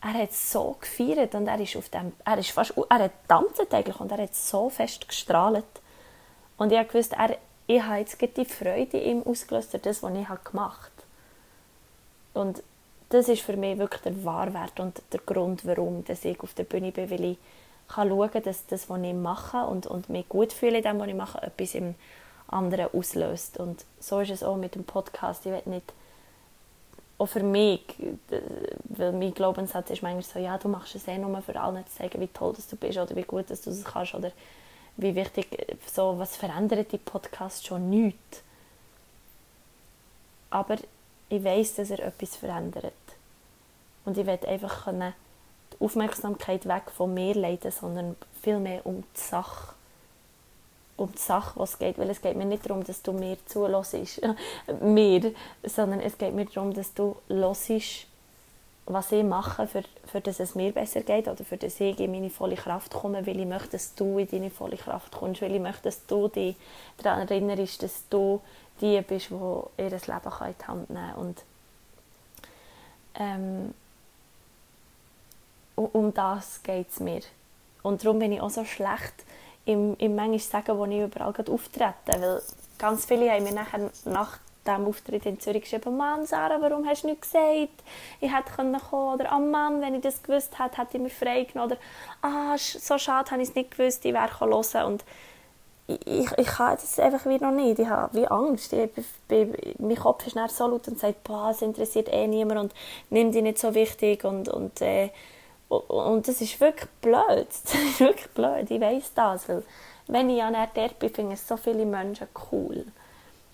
er 0.00 0.14
hat 0.14 0.32
so 0.32 0.76
gefeiert 0.80 1.34
und 1.34 1.48
er 1.48 1.58
ist 1.60 1.76
auf 1.76 1.88
dem, 1.88 2.12
er 2.24 2.38
ist 2.38 2.50
fast, 2.50 2.74
er 2.88 2.98
hat 2.98 3.12
tanzt 3.26 3.74
eigentlich 3.74 3.98
und 3.98 4.12
er 4.12 4.22
hat 4.22 4.34
so 4.34 4.70
fest 4.70 5.08
gestrahlt 5.08 5.64
und 6.56 6.72
ich 6.72 6.94
wusste, 6.94 7.16
er, 7.16 7.36
ich 7.66 7.82
habe 7.82 7.98
jetzt 7.98 8.20
die 8.20 8.44
Freude 8.44 8.98
ihm 8.98 9.22
ausgelöst 9.24 9.76
das, 9.82 10.02
was 10.02 10.14
ich 10.14 10.44
gemacht 10.44 10.52
habe. 10.52 10.91
Und 12.34 12.62
das 13.08 13.28
ist 13.28 13.42
für 13.42 13.56
mich 13.56 13.78
wirklich 13.78 14.02
der 14.02 14.24
Wahrwert 14.24 14.80
und 14.80 15.02
der 15.12 15.20
Grund, 15.20 15.66
warum 15.66 16.04
ich 16.06 16.40
auf 16.40 16.54
der 16.54 16.64
Bühne 16.64 16.92
bin, 16.92 17.10
weil 17.10 17.24
ich 17.24 17.38
kann 17.88 18.08
schauen, 18.08 18.42
dass 18.42 18.66
das, 18.66 18.88
was 18.88 19.02
ich 19.02 19.14
mache 19.14 19.66
und, 19.66 19.86
und 19.86 20.08
mich 20.08 20.28
gut 20.28 20.52
fühle 20.52 20.78
in 20.78 20.82
dem, 20.82 20.98
was 20.98 21.08
ich 21.08 21.14
mache, 21.14 21.42
etwas 21.42 21.74
im 21.74 21.94
anderen 22.48 22.88
auslöst. 22.92 23.58
Und 23.58 23.84
so 24.00 24.20
ist 24.20 24.30
es 24.30 24.42
auch 24.42 24.56
mit 24.56 24.74
dem 24.74 24.84
Podcast. 24.84 25.44
Ich 25.44 25.52
will 25.52 25.62
nicht 25.66 25.92
auch 27.18 27.26
für 27.26 27.42
mich, 27.42 27.82
weil 28.84 29.12
mein 29.12 29.34
Glaubenssatz 29.34 29.90
ist 29.90 30.02
manchmal 30.02 30.22
so, 30.22 30.38
ja, 30.38 30.58
du 30.58 30.68
machst 30.68 30.94
es 30.94 31.06
eh 31.06 31.18
nur 31.18 31.40
für 31.42 31.60
alle 31.60 31.84
zu 31.84 31.96
zeigen, 31.96 32.20
wie 32.20 32.28
toll 32.28 32.52
dass 32.54 32.66
du 32.66 32.76
bist 32.76 32.98
oder 32.98 33.14
wie 33.14 33.22
gut 33.22 33.50
dass 33.50 33.62
du 33.62 33.70
es 33.70 33.84
kannst 33.84 34.14
oder 34.14 34.32
wie 34.96 35.14
wichtig, 35.14 35.78
so, 35.86 36.18
was 36.18 36.36
verändert 36.36 36.92
die 36.92 36.98
Podcast 36.98 37.66
schon 37.66 37.90
nichts. 37.90 38.42
Aber 40.50 40.76
ich 41.32 41.42
weiß, 41.42 41.76
dass 41.76 41.90
er 41.90 42.00
etwas 42.00 42.36
verändert. 42.36 42.92
Und 44.04 44.18
ich 44.18 44.26
will 44.26 44.38
einfach 44.46 44.84
können, 44.84 45.14
die 45.72 45.84
Aufmerksamkeit 45.84 46.66
weg 46.66 46.90
von 46.94 47.14
mir 47.14 47.34
leiten, 47.34 47.70
sondern 47.70 48.16
vielmehr 48.42 48.84
um 48.84 49.02
die 49.16 49.20
Sache 49.20 49.74
um 50.98 51.10
die 51.10 51.18
Sache, 51.18 51.58
was 51.58 51.78
geht. 51.78 51.98
Weil 51.98 52.10
es 52.10 52.20
geht 52.20 52.36
mir 52.36 52.44
nicht 52.44 52.68
darum, 52.68 52.84
dass 52.84 53.02
du 53.02 53.12
mir 53.12 53.38
zulässt, 53.46 54.20
mir, 54.82 55.32
sondern 55.64 56.00
es 56.00 56.18
geht 56.18 56.34
mir 56.34 56.44
darum, 56.44 56.74
dass 56.74 56.92
du 56.92 57.16
hörst, 57.28 58.06
was 58.86 59.12
ich 59.12 59.24
mache, 59.24 59.66
für, 59.66 59.82
für 60.04 60.20
dass 60.20 60.38
es 60.38 60.54
mir 60.54 60.72
besser 60.72 61.00
geht 61.00 61.28
oder 61.28 61.44
für 61.44 61.56
dass 61.56 61.80
ich 61.80 61.98
in 61.98 62.10
meine 62.10 62.28
volle 62.30 62.56
Kraft 62.56 62.92
komme, 62.92 63.26
weil 63.26 63.40
ich 63.40 63.46
möchte, 63.46 63.70
dass 63.70 63.94
du 63.94 64.18
in 64.18 64.28
deine 64.28 64.50
volle 64.50 64.76
Kraft 64.76 65.12
kommst, 65.12 65.40
weil 65.40 65.54
ich 65.54 65.60
möchte, 65.60 65.84
dass 65.84 66.04
du 66.06 66.28
dich 66.28 66.56
daran 66.98 67.26
erinnerst, 67.26 67.82
dass 67.82 68.04
du 68.10 68.40
die 68.80 69.00
bist, 69.02 69.30
die 69.30 69.34
ihr 69.82 69.90
Leben 69.90 70.00
in 70.00 70.54
die 70.60 70.66
Hand 70.66 70.90
nehmen 70.90 71.10
kann. 71.10 71.14
Und 71.14 71.44
ähm, 73.14 73.74
um 75.76 76.14
das 76.14 76.62
geht 76.62 76.90
es 76.90 77.00
mir. 77.00 77.22
Und 77.82 78.04
darum 78.04 78.18
bin 78.18 78.32
ich 78.32 78.40
auch 78.40 78.50
so 78.50 78.64
schlecht 78.64 79.24
im, 79.64 79.96
im 79.98 80.14
manchmal 80.14 80.38
sagen, 80.38 80.78
wo 80.78 80.84
ich 80.86 81.00
überall 81.00 81.34
auftrete. 81.34 81.94
Weil 82.06 82.42
ganz 82.78 83.04
viele 83.06 83.30
haben 83.30 83.44
mir 83.44 83.52
nachher 83.52 83.90
nach 84.04 84.38
dem 84.66 84.86
Auftritt 84.86 85.26
in 85.26 85.40
Zürich 85.40 85.62
geschrieben, 85.62 85.96
Mann, 85.96 86.24
Sarah, 86.24 86.60
warum 86.60 86.86
hast 86.86 87.02
du 87.02 87.08
nichts 87.08 87.32
gesagt? 87.32 87.82
Ich 88.20 88.32
hätte 88.32 88.52
kommen 88.54 88.80
können. 88.80 89.14
Oder, 89.14 89.32
oh 89.34 89.40
Mann, 89.40 89.80
wenn 89.80 89.94
ich 89.94 90.02
das 90.02 90.22
gewusst 90.22 90.58
hätte, 90.58 90.78
hätte 90.80 90.96
ich 90.96 91.02
mich 91.02 91.14
freigenommen. 91.14 91.72
Oder, 91.72 91.80
ah, 92.22 92.56
so 92.56 92.98
schade, 92.98 93.30
habe 93.30 93.42
ich 93.42 93.48
es 93.48 93.54
nicht 93.54 93.76
gewusst, 93.76 94.04
ich 94.04 94.14
wäre 94.14 94.40
hören 94.40 94.84
Und 94.84 95.04
ich, 95.88 96.30
ich, 96.38 96.46
kann 96.46 96.76
das 96.76 96.98
einfach 96.98 97.26
wie 97.26 97.38
noch 97.38 97.50
nicht. 97.50 97.78
Ich 97.78 97.88
habe 97.88 98.14
wie 98.16 98.26
Angst. 98.26 98.72
Ich, 98.72 98.90
ich, 99.28 99.78
mein 99.78 99.96
Kopf 99.96 100.26
ist 100.26 100.56
so 100.56 100.66
laut 100.66 100.86
und 100.88 100.98
sagt, 100.98 101.24
boah, 101.24 101.50
es 101.50 101.62
interessiert 101.62 102.08
eh 102.12 102.26
niemand 102.26 102.60
und 102.60 102.74
nimm 103.10 103.32
dich 103.32 103.42
nicht 103.42 103.58
so 103.58 103.74
wichtig 103.74 104.24
und, 104.24 104.48
und 104.48 104.80
äh, 104.80 105.10
und 105.68 106.28
das 106.28 106.40
ist 106.40 106.60
wirklich 106.60 106.90
blöd. 107.00 107.18
Das 107.64 107.74
ist 107.74 108.00
wirklich 108.00 108.28
blöd. 108.30 108.70
Ich 108.70 108.80
weiß 108.80 109.14
das. 109.14 109.48
Weil 109.48 109.62
wenn 110.06 110.30
ich 110.30 110.42
an 110.42 110.54
dort 110.74 110.98
bin, 110.98 111.10
finde 111.10 111.34
ich 111.34 111.40
so 111.40 111.56
viele 111.56 111.86
Menschen 111.86 112.28
cool. 112.52 112.84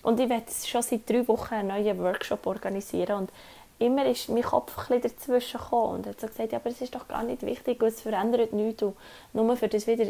Und 0.01 0.19
ich 0.19 0.29
werde 0.29 0.45
schon 0.65 0.81
seit 0.81 1.09
drei 1.09 1.27
Wochen 1.27 1.53
einen 1.53 1.69
neuen 1.69 1.99
Workshop 1.99 2.45
organisieren. 2.45 3.19
Und 3.19 3.31
immer 3.79 4.05
ist 4.05 4.29
mein 4.29 4.43
Kopf 4.43 4.89
ein 4.91 5.01
dazwischen 5.01 5.59
gekommen 5.59 5.95
und 5.95 6.07
hat 6.07 6.19
so 6.19 6.27
gesagt, 6.27 6.51
ja, 6.51 6.59
aber 6.59 6.69
es 6.69 6.81
ist 6.81 6.93
doch 6.93 7.07
gar 7.07 7.23
nicht 7.23 7.41
wichtig 7.43 7.81
und 7.81 7.87
es 7.87 8.01
verändert 8.01 8.53
nichts. 8.53 8.83
Und 8.83 8.95
nur 9.33 9.55
für 9.55 9.67
das 9.67 9.87
wieder, 9.87 10.05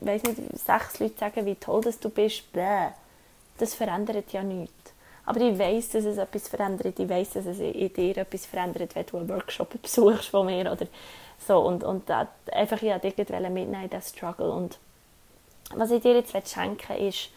weiß 0.00 0.22
nicht, 0.24 0.38
sechs 0.58 1.00
Leute 1.00 1.18
sagen, 1.18 1.46
wie 1.46 1.54
toll 1.54 1.80
dass 1.82 1.98
du 1.98 2.08
bist, 2.08 2.52
bläh. 2.52 2.88
das 3.58 3.74
verändert 3.74 4.32
ja 4.32 4.42
nichts. 4.42 4.92
Aber 5.24 5.40
ich 5.40 5.58
weiß, 5.58 5.90
dass 5.90 6.04
es 6.04 6.18
etwas 6.18 6.48
verändert. 6.48 6.98
Ich 6.98 7.08
weiß, 7.08 7.30
dass 7.30 7.46
es 7.46 7.60
in 7.60 7.92
dir 7.92 8.18
etwas 8.18 8.44
verändert, 8.44 8.94
wenn 8.94 9.06
du 9.06 9.18
einen 9.18 9.28
Workshop 9.28 9.80
besuchst 9.82 10.28
von 10.28 10.46
mir 10.46 10.70
oder 10.72 10.86
so, 11.38 11.58
und, 11.60 11.84
und 11.84 12.08
da, 12.08 12.28
einfach, 12.52 12.82
ja, 12.82 12.98
dich 12.98 13.16
mitnehmen 13.16 13.84
in 13.84 13.90
diesen 13.90 14.02
Struggle. 14.02 14.50
Und 14.50 14.78
was 15.74 15.90
ich 15.90 16.02
dir 16.02 16.14
jetzt 16.14 16.32
schenken 16.48 16.96
ist, 16.96 17.30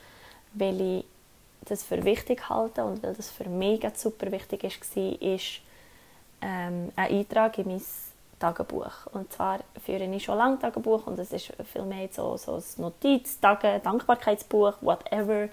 weil 0.53 0.81
ich 0.81 1.05
das 1.65 1.83
für 1.83 2.03
wichtig 2.03 2.49
halte 2.49 2.83
und 2.83 3.01
weil 3.03 3.13
das 3.13 3.29
für 3.29 3.49
mich 3.49 3.81
super 3.95 4.31
wichtig 4.31 4.63
war, 4.63 5.21
ist 5.21 5.61
ähm, 6.41 6.91
ein 6.95 7.11
Eintrag 7.11 7.57
in 7.57 7.67
mein 7.67 7.81
Tagebuch. 8.45 9.07
Und 9.13 9.31
zwar 9.33 9.59
führe 9.83 10.03
ich 10.03 10.23
schon 10.23 10.37
lange 10.37 10.59
Tagebuch 10.59 11.07
und 11.07 11.17
es 11.19 11.31
ist 11.31 11.51
vielmehr 11.71 12.09
so, 12.11 12.37
so 12.37 12.55
ein 12.55 12.63
Notiz, 12.77 13.39
Tage, 13.39 13.79
Dankbarkeitsbuch, 13.83 14.73
whatever. 14.81 15.49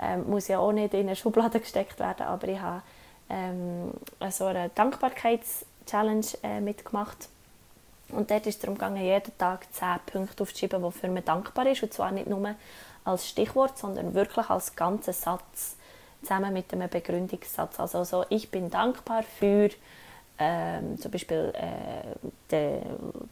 Ähm, 0.00 0.28
muss 0.28 0.48
ja 0.48 0.58
auch 0.58 0.72
nicht 0.72 0.94
in 0.94 1.00
eine 1.00 1.16
Schublade 1.16 1.60
gesteckt 1.66 1.98
werden, 2.00 2.26
aber 2.26 2.48
ich 2.48 2.60
habe 2.60 2.82
ähm, 3.30 3.92
so 4.30 4.46
eine 4.46 4.70
Dankbarkeits-Challenge 4.70 6.26
äh, 6.42 6.60
mitgemacht 6.60 7.28
und 8.12 8.30
dort 8.30 8.46
ist 8.46 8.56
es 8.56 8.60
darum 8.60 8.74
gegangen, 8.74 9.02
jeden 9.02 9.36
Tag 9.38 9.66
zehn 9.72 9.96
Punkte 10.04 10.42
aufzuschreiben, 10.42 10.82
wofür 10.82 11.08
man 11.08 11.24
dankbar 11.24 11.66
ist. 11.66 11.82
Und 11.82 11.94
zwar 11.94 12.10
nicht 12.10 12.26
nur 12.26 12.54
als 13.04 13.28
Stichwort, 13.28 13.78
sondern 13.78 14.14
wirklich 14.14 14.50
als 14.50 14.76
ganzen 14.76 15.14
Satz 15.14 15.76
zusammen 16.20 16.52
mit 16.52 16.72
einem 16.72 16.90
Begründungssatz. 16.90 17.80
Also 17.80 18.04
so, 18.04 18.24
ich 18.28 18.50
bin 18.50 18.70
dankbar 18.70 19.22
für 19.22 19.70
ähm, 20.38 20.98
zum 20.98 21.10
Beispiel 21.10 21.52
äh, 21.54 22.30
der, 22.50 22.80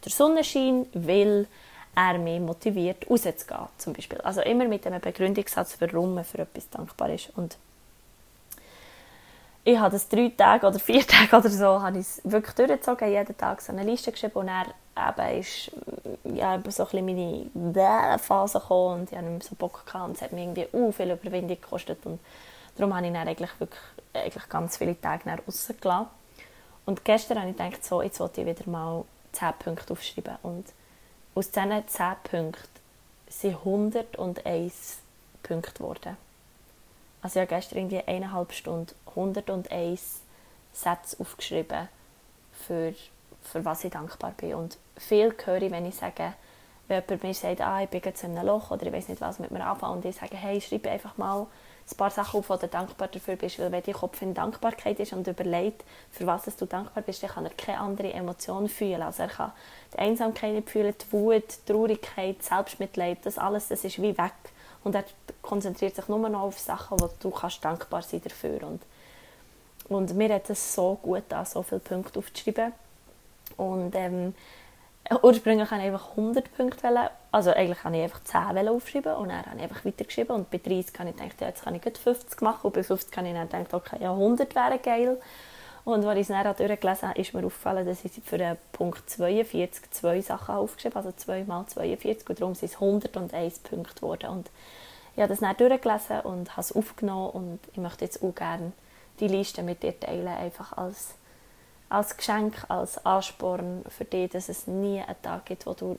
der 0.04 0.12
Sonnenschein, 0.12 0.86
weil 0.92 1.46
er 1.94 2.18
mich 2.18 2.40
motiviert, 2.40 3.08
rauszugehen. 3.10 3.68
Zum 3.78 3.92
Beispiel. 3.92 4.20
Also 4.20 4.42
immer 4.42 4.66
mit 4.66 4.86
einem 4.86 5.00
Begründungssatz, 5.00 5.76
warum 5.80 6.14
man 6.14 6.24
für 6.24 6.38
etwas 6.38 6.70
dankbar 6.70 7.10
ist. 7.10 7.30
Und 7.36 7.56
ich 9.64 9.78
habe 9.78 9.92
das 9.92 10.08
drei 10.08 10.32
Tage 10.36 10.66
oder 10.66 10.78
vier 10.78 11.06
Tage 11.06 11.36
oder 11.36 11.50
so 11.50 11.82
habe 11.82 11.98
ich 11.98 12.06
wirklich 12.24 12.54
durchgezogen, 12.54 13.10
jeden 13.10 13.36
Tag 13.36 13.60
so 13.60 13.72
eine 13.72 13.84
Liste 13.84 14.10
geschrieben 14.12 14.34
und 14.34 14.46
dann 14.46 14.66
eben 14.96 15.40
ist 15.40 15.70
ja, 16.24 16.60
so 16.70 16.86
ein 16.86 17.04
bisschen 17.06 17.50
meine 17.54 18.18
Phase 18.18 18.58
gekommen 18.58 19.00
und 19.00 19.12
ich 19.12 19.18
hatte 19.18 19.28
nicht 19.28 19.38
mehr 19.38 19.48
so 19.48 19.54
Bock 19.56 19.84
gehabt 19.84 20.08
und 20.08 20.16
es 20.16 20.22
hat 20.22 20.32
mir 20.32 20.42
irgendwie 20.42 20.66
uh, 20.72 20.92
viel 20.92 21.10
Überwindung 21.10 21.60
gekostet 21.60 21.98
und 22.04 22.20
darum 22.76 22.94
habe 22.94 23.06
ich 23.06 23.12
dann 23.12 23.28
eigentlich 23.28 23.50
wirklich 23.60 23.80
eigentlich 24.14 24.48
ganz 24.48 24.76
viele 24.76 24.98
Tage 25.00 25.30
rausgelassen. 25.46 26.06
Und 26.86 27.04
gestern 27.04 27.38
habe 27.38 27.50
ich 27.50 27.56
gedacht, 27.56 27.84
so, 27.84 28.02
jetzt 28.02 28.20
wollte 28.20 28.40
ich 28.40 28.46
wieder 28.46 28.68
mal 28.68 29.04
10 29.32 29.52
Punkte 29.58 29.92
aufschreiben 29.92 30.36
und 30.42 30.66
aus 31.34 31.50
diesen 31.50 31.86
10 31.86 32.14
Punkten 32.24 32.80
sind 33.28 33.56
101 33.58 34.98
Punkte 35.42 35.72
geworden. 35.74 36.16
Also 37.22 37.38
ich 37.38 37.46
habe 37.46 37.54
gestern 37.54 37.78
irgendwie 37.78 38.02
eineinhalb 38.02 38.52
Stunden 38.52 38.94
101 39.06 40.20
Sätze 40.72 41.16
aufgeschrieben, 41.20 41.88
für, 42.52 42.94
für 43.42 43.64
was 43.64 43.84
ich 43.84 43.92
dankbar 43.92 44.32
bin. 44.36 44.54
Und 44.54 44.78
viel 44.96 45.34
höre 45.44 45.62
ich, 45.62 45.70
wenn 45.70 45.86
ich 45.86 45.96
sage, 45.96 46.34
wenn 46.88 47.02
jemand 47.02 47.22
mir 47.22 47.34
sagt, 47.34 47.60
ah, 47.60 47.82
ich 47.82 47.88
bin 47.88 48.00
jetzt 48.04 48.24
in 48.24 48.36
einem 48.36 48.46
Loch 48.46 48.70
oder 48.70 48.86
ich 48.86 48.92
weiß 48.92 49.08
nicht, 49.08 49.20
was 49.20 49.38
mit 49.38 49.50
mir 49.50 49.64
anfangen 49.64 49.98
und 49.98 50.04
ich 50.04 50.16
sage, 50.16 50.36
hey, 50.36 50.60
schreibe 50.60 50.90
einfach 50.90 51.16
mal 51.16 51.46
ein 51.92 51.96
paar 51.96 52.10
Sachen 52.10 52.40
auf, 52.40 52.50
wo 52.50 52.56
du 52.56 52.68
dankbar 52.68 53.08
dafür 53.08 53.36
bist, 53.36 53.58
weil 53.58 53.72
wenn 53.72 53.82
dein 53.82 53.94
Kopf 53.94 54.20
in 54.22 54.34
Dankbarkeit 54.34 55.00
ist 55.00 55.12
und 55.12 55.26
überlegt, 55.26 55.84
für 56.10 56.26
was 56.26 56.44
du 56.44 56.66
dankbar 56.66 57.02
bist, 57.02 57.22
dann 57.22 57.30
kann 57.30 57.44
er 57.44 57.52
keine 57.52 57.80
andere 57.80 58.12
Emotion 58.12 58.68
fühlen. 58.68 59.02
Also 59.02 59.22
er 59.24 59.28
kann 59.28 59.52
die 59.94 59.98
Einsamkeit 59.98 60.54
nicht 60.54 60.70
fühlen, 60.70 60.94
die 60.98 61.12
Wut, 61.12 61.44
die 61.66 61.72
Traurigkeit, 61.72 62.42
Selbstmitleid, 62.42 63.18
das 63.24 63.38
alles, 63.38 63.68
das 63.68 63.84
ist 63.84 64.00
wie 64.00 64.16
weg. 64.16 64.32
Und 64.82 64.94
er 64.94 65.04
konzentriert 65.42 65.94
sich 65.96 66.08
nur 66.08 66.28
noch 66.28 66.40
auf 66.40 66.58
Sachen, 66.58 67.00
wo 67.00 67.10
du 67.20 67.30
kannst 67.30 67.64
dankbar 67.64 68.02
sein 68.02 68.22
dafür. 68.22 68.62
Und, 68.62 68.82
und 69.88 70.14
mir 70.14 70.34
hat 70.34 70.48
es 70.48 70.74
so 70.74 70.98
gut 71.02 71.32
an, 71.32 71.44
so 71.44 71.62
viele 71.62 71.80
Punkte 71.80 72.18
aufzuschreiben. 72.18 72.72
Und 73.56 73.94
ähm, 73.94 74.34
ursprünglich 75.22 75.70
wollte 75.70 75.84
ich 75.84 75.92
einfach 75.92 76.10
100 76.10 76.56
Punkte, 76.56 76.82
wollen, 76.84 77.08
also 77.32 77.50
eigentlich 77.52 77.84
wollte 77.84 77.98
ich 77.98 78.02
einfach 78.04 78.24
10 78.24 78.68
aufschreiben 78.68 79.14
und 79.14 79.28
dann 79.28 79.46
habe 79.46 79.56
ich 79.56 79.62
einfach 79.62 79.84
weitergeschrieben. 79.84 80.36
Und 80.36 80.50
bei 80.50 80.58
30 80.58 80.98
habe 80.98 81.10
ich 81.10 81.16
gedacht, 81.16 81.40
ja, 81.40 81.48
jetzt 81.48 81.62
kann 81.64 81.74
ich 81.74 81.82
50 81.82 82.40
machen. 82.42 82.66
Und 82.66 82.74
bei 82.74 82.82
50 82.82 83.16
habe 83.16 83.28
ich 83.28 83.34
dann 83.34 83.48
gedacht, 83.48 83.74
okay, 83.74 83.96
ja, 84.00 84.12
100 84.12 84.54
wäre 84.54 84.78
geil. 84.78 85.20
Und 85.84 86.04
als 86.04 86.16
ich 86.16 86.28
es 86.28 86.28
dann 86.28 86.56
durchgelesen 86.56 87.08
habe, 87.08 87.20
ist 87.20 87.34
mir 87.34 87.44
aufgefallen, 87.44 87.86
dass 87.86 88.04
ich 88.04 88.12
für 88.24 88.38
den 88.38 88.56
Punkt 88.72 89.08
42 89.08 89.90
zwei 89.90 90.20
Sachen 90.20 90.54
aufgeschrieben 90.54 90.96
habe, 90.96 91.08
also 91.08 91.16
2 91.16 91.44
mal 91.44 91.66
42 91.66 92.28
und 92.28 92.40
darum 92.40 92.54
sind 92.54 92.70
es 92.70 92.74
101 92.74 93.60
Punkte 93.60 93.94
geworden. 93.94 94.30
Und 94.30 94.50
ich 95.14 95.22
habe 95.22 95.30
das 95.30 95.40
dann 95.40 95.56
durchgelesen 95.56 96.20
und 96.20 96.50
habe 96.50 96.60
es 96.60 96.72
aufgenommen. 96.72 97.30
Und 97.30 97.58
ich 97.72 97.78
möchte 97.78 98.04
jetzt 98.04 98.22
auch 98.22 98.34
gerne 98.34 98.72
die 99.20 99.28
Liste 99.28 99.62
mit 99.62 99.82
dir 99.82 99.98
teilen, 99.98 100.28
einfach 100.28 100.76
als, 100.76 101.14
als 101.90 102.16
Geschenk, 102.16 102.64
als 102.68 103.04
Ansporn 103.04 103.84
für 103.88 104.04
dich, 104.04 104.30
dass 104.30 104.48
es 104.48 104.66
nie 104.66 105.00
einen 105.00 105.20
Tag 105.22 105.44
gibt, 105.46 105.66
wo 105.66 105.74
du, 105.74 105.98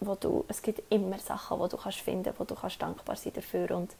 wo 0.00 0.14
du 0.14 0.44
es 0.48 0.62
gibt 0.62 0.82
immer 0.92 1.18
Sachen, 1.18 1.58
wo 1.58 1.66
du 1.66 1.76
kannst 1.76 1.98
finden, 1.98 2.32
wo 2.38 2.44
du 2.44 2.54
kannst 2.54 2.80
dankbar 2.80 3.16
sein 3.16 3.32
dafür 3.34 3.70
und 3.72 3.90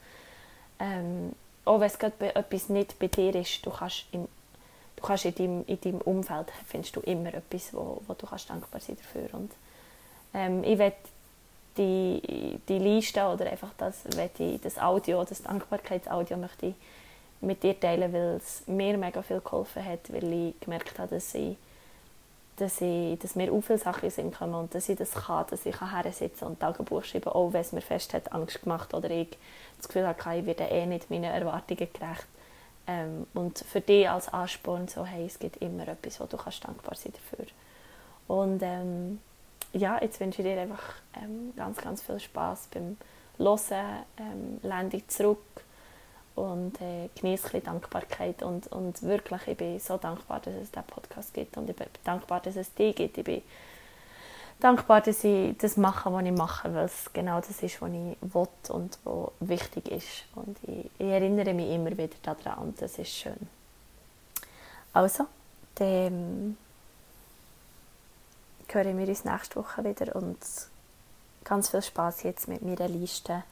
ähm, 0.79 1.33
auch 1.65 1.79
wenn 1.79 1.87
es 1.87 1.97
gerade 1.97 2.35
etwas 2.35 2.69
nicht 2.69 2.97
bei 2.99 3.07
dir 3.07 3.33
ist, 3.35 3.65
du 3.65 3.71
kannst 3.71 4.05
im 4.11 4.27
du 4.95 5.03
kannst 5.03 5.25
in 5.25 5.35
deinem, 5.35 5.63
in 5.67 5.81
deinem 5.81 6.01
Umfeld 6.01 6.47
findest 6.67 6.95
du 6.95 7.01
immer 7.01 7.33
etwas, 7.33 7.73
wo, 7.73 8.01
wo 8.07 8.13
du 8.13 8.25
kannst 8.25 8.49
dankbar 8.49 8.79
sein 8.79 8.97
dafür. 8.97 9.33
Und 9.33 9.51
ähm, 10.33 10.63
ich 10.63 10.77
werde 10.77 10.95
die, 11.77 12.59
die 12.67 12.79
Liste 12.79 13.25
oder 13.27 13.49
einfach 13.51 13.71
das, 13.77 14.03
ich, 14.39 14.61
das 14.61 14.77
Audio, 14.77 15.23
das 15.23 15.43
Dankbarkeitsaudio 15.43 16.37
möchte 16.37 16.67
ich 16.67 16.75
mit 17.45 17.63
dir 17.63 17.79
teilen, 17.79 18.11
weil 18.11 18.35
es 18.35 18.63
mir 18.67 18.97
mega 18.97 19.21
viel 19.21 19.41
geholfen 19.41 19.85
hat, 19.85 20.11
weil 20.11 20.31
ich 20.31 20.59
gemerkt 20.59 20.97
habe, 20.99 21.15
dass 21.15 21.33
ich 21.35 21.57
dass, 22.57 22.79
ich, 22.79 23.19
dass 23.19 23.35
mir 23.35 23.51
auch 23.51 23.61
viele 23.61 23.79
Sachen 23.79 24.09
sind 24.09 24.33
kommen 24.33 24.55
und 24.55 24.73
dass 24.73 24.87
ich 24.87 24.97
das 24.97 25.11
kann, 25.11 25.45
dass 25.49 25.65
ich 25.65 25.79
her 25.81 26.11
sitzen 26.11 26.45
und 26.45 26.59
Tagebuch 26.59 27.03
schreiben, 27.03 27.29
auch 27.29 27.51
wenn 27.51 27.61
es 27.61 27.73
mir 27.73 27.81
fest 27.81 28.13
hat 28.13 28.31
Angst 28.31 28.61
gemacht 28.61 28.93
oder 28.93 29.09
ich 29.09 29.37
das 29.77 29.87
Gefühl 29.87 30.07
hatte, 30.07 30.37
ich 30.37 30.45
werde 30.45 30.63
eh 30.63 30.85
nicht 30.85 31.09
meinen 31.09 31.25
Erwartungen 31.25 31.77
gerecht 31.77 31.99
Ähm, 32.87 33.25
und 33.33 33.59
für 33.59 33.81
dich 33.81 34.07
als 34.07 34.31
Ansporn 34.31 34.87
so, 34.87 35.05
hey, 35.05 35.25
es 35.25 35.39
gibt 35.39 35.57
immer 35.57 35.87
etwas, 35.87 36.19
wo 36.19 36.25
du 36.25 36.37
kannst 36.37 36.63
dankbar 36.63 36.95
sein 36.95 37.13
dafür. 37.13 37.45
Und 38.27 38.61
ähm, 38.61 39.19
ja, 39.73 39.99
jetzt 40.01 40.19
wünsche 40.19 40.41
ich 40.41 40.47
dir 40.47 40.61
einfach 40.61 40.93
ähm, 41.15 41.51
ganz, 41.55 41.77
ganz 41.79 42.03
viel 42.03 42.19
Spaß 42.19 42.69
beim 42.73 42.97
Hören, 43.37 44.05
ähm, 44.17 44.89
dich 44.89 45.07
zurück 45.07 45.64
und 46.35 46.79
äh, 46.81 47.09
genieße 47.15 47.53
ein 47.55 47.63
Dankbarkeit 47.63 48.43
und, 48.43 48.67
und 48.67 49.01
wirklich, 49.03 49.47
ich 49.47 49.57
bin 49.57 49.79
so 49.79 49.97
dankbar, 49.97 50.39
dass 50.41 50.53
es 50.55 50.71
diesen 50.71 50.83
Podcast 50.85 51.33
gibt 51.33 51.57
und 51.57 51.69
ich 51.69 51.75
bin 51.75 51.87
dankbar, 52.03 52.41
dass 52.41 52.55
es 52.55 52.73
dich 52.73 52.95
gibt. 52.95 53.17
Ich 53.17 53.23
bin 53.23 53.41
dankbar, 54.59 55.01
dass 55.01 55.23
ich 55.23 55.57
das 55.57 55.77
mache, 55.77 56.11
was 56.11 56.23
ich 56.25 56.31
mache, 56.31 56.73
weil 56.73 56.85
es 56.85 57.11
genau 57.13 57.39
das 57.39 57.61
ist, 57.61 57.81
was 57.81 57.89
ich 57.89 58.17
will 58.21 58.47
und 58.69 58.99
was 59.03 59.31
wichtig 59.39 59.89
ist. 59.89 60.25
Und 60.35 60.57
ich, 60.63 60.89
ich 60.97 61.07
erinnere 61.07 61.53
mich 61.53 61.69
immer 61.69 61.91
wieder 61.91 62.15
daran 62.23 62.59
und 62.59 62.81
das 62.81 62.97
ist 62.97 63.11
schön. 63.11 63.47
Also, 64.93 65.25
dann 65.75 66.57
hören 68.67 68.97
wir 68.97 69.07
uns 69.07 69.23
nächste 69.23 69.55
Woche 69.55 69.85
wieder 69.85 70.15
und 70.17 70.37
ganz 71.45 71.69
viel 71.69 71.81
Spaß 71.81 72.23
jetzt 72.23 72.49
mit 72.49 72.61
meiner 72.61 72.89
Liste 72.89 73.43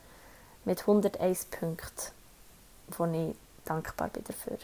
mit 0.65 0.81
101 0.81 1.45
Punkten, 1.45 2.11
wo 2.97 3.05
ich 3.05 3.35
dankbar 3.65 4.09
bin 4.09 4.23
dafür. 4.23 4.57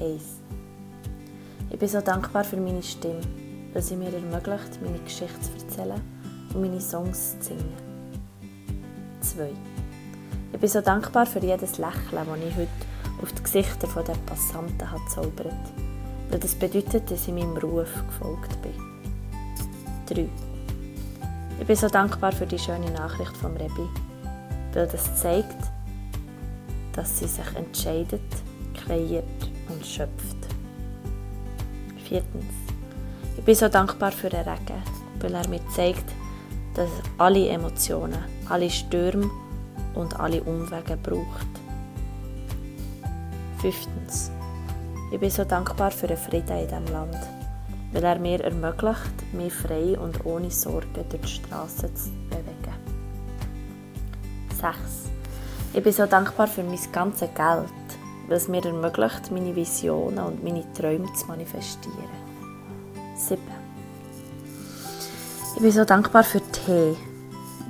Eins. 0.00 0.40
Ich 1.70 1.78
bin 1.78 1.88
so 1.88 2.00
dankbar 2.00 2.44
für 2.44 2.56
meine 2.56 2.82
Stimme, 2.82 3.20
weil 3.72 3.82
sie 3.82 3.96
mir 3.96 4.12
ermöglicht, 4.12 4.80
meine 4.82 4.98
Geschichte 4.98 5.40
zu 5.40 5.52
erzählen 5.52 6.00
und 6.54 6.60
meine 6.60 6.80
Songs 6.80 7.38
zu 7.40 7.48
singen. 7.48 7.72
2. 9.20 9.50
Ich 10.52 10.60
bin 10.60 10.68
so 10.68 10.80
dankbar 10.80 11.26
für 11.26 11.40
jedes 11.40 11.78
Lächeln, 11.78 12.26
das 12.26 12.38
ich 12.38 12.56
heute 12.56 12.70
auf 13.22 13.32
die 13.32 13.42
Gesichter 13.42 13.88
der 14.02 14.14
Passanten 14.26 14.90
hat 14.90 15.10
zaubert, 15.10 15.54
weil 16.30 16.38
das 16.38 16.54
bedeutet, 16.54 17.10
dass 17.10 17.26
ich 17.26 17.34
meinem 17.34 17.56
Ruf 17.56 17.92
gefolgt 18.06 18.60
bin. 18.62 18.74
3. 20.06 20.45
Ich 21.58 21.66
bin 21.66 21.76
so 21.76 21.88
dankbar 21.88 22.32
für 22.32 22.46
die 22.46 22.58
schöne 22.58 22.90
Nachricht 22.90 23.36
vom 23.36 23.52
Rebi, 23.56 23.88
weil 24.74 24.86
das 24.86 25.20
zeigt, 25.20 25.56
dass 26.92 27.18
sie 27.18 27.26
sich 27.26 27.56
entscheidet, 27.56 28.20
kreiert 28.74 29.24
und 29.68 29.84
schöpft. 29.84 30.36
Viertens. 32.04 32.44
Ich 33.38 33.44
bin 33.44 33.54
so 33.54 33.68
dankbar 33.68 34.12
für 34.12 34.28
den 34.28 34.40
Regen, 34.40 34.82
weil 35.20 35.34
er 35.34 35.48
mir 35.48 35.60
zeigt, 35.74 36.04
dass 36.74 36.90
alle 37.16 37.48
Emotionen, 37.48 38.18
alle 38.48 38.70
Stürme 38.70 39.30
und 39.94 40.20
alle 40.20 40.42
Umwege 40.44 40.96
braucht. 40.96 41.46
Fünftens. 43.58 44.30
Ich 45.10 45.18
bin 45.18 45.30
so 45.30 45.44
dankbar 45.44 45.90
für 45.90 46.06
den 46.06 46.16
Frieden 46.18 46.58
in 46.58 46.68
diesem 46.68 46.86
Land, 46.92 47.16
weil 47.92 48.04
er 48.04 48.18
mir 48.18 48.44
ermöglicht, 48.44 49.25
mich 49.36 49.52
frei 49.52 49.98
und 49.98 50.24
ohne 50.24 50.50
Sorgen 50.50 50.88
durch 50.94 51.22
die 51.22 51.28
Straßen 51.28 51.94
zu 51.94 52.10
bewegen. 52.30 52.74
Sechs. 54.50 55.10
Ich 55.74 55.82
bin 55.82 55.92
so 55.92 56.06
dankbar 56.06 56.46
für 56.46 56.62
mein 56.62 56.78
ganzes 56.92 57.28
Geld, 57.34 57.68
weil 58.28 58.36
es 58.36 58.48
mir 58.48 58.64
ermöglicht, 58.64 59.30
meine 59.30 59.54
Visionen 59.54 60.24
und 60.24 60.42
meine 60.42 60.64
Träume 60.72 61.12
zu 61.12 61.26
manifestieren. 61.26 62.26
7. 63.16 63.40
Ich 65.56 65.62
bin 65.62 65.72
so 65.72 65.84
dankbar 65.84 66.24
für 66.24 66.40
Tee, 66.40 66.96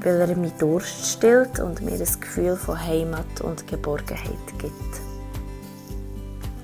weil 0.01 0.21
er 0.21 0.37
mir 0.37 0.51
Durst 0.59 1.07
stillt 1.07 1.61
und 1.61 1.83
mir 1.83 1.99
das 1.99 2.21
Gefühl 2.21 2.57
von 2.57 2.81
Heimat 2.81 3.41
und 3.43 3.67
Geborgenheit 3.67 4.59
gibt. 4.59 5.01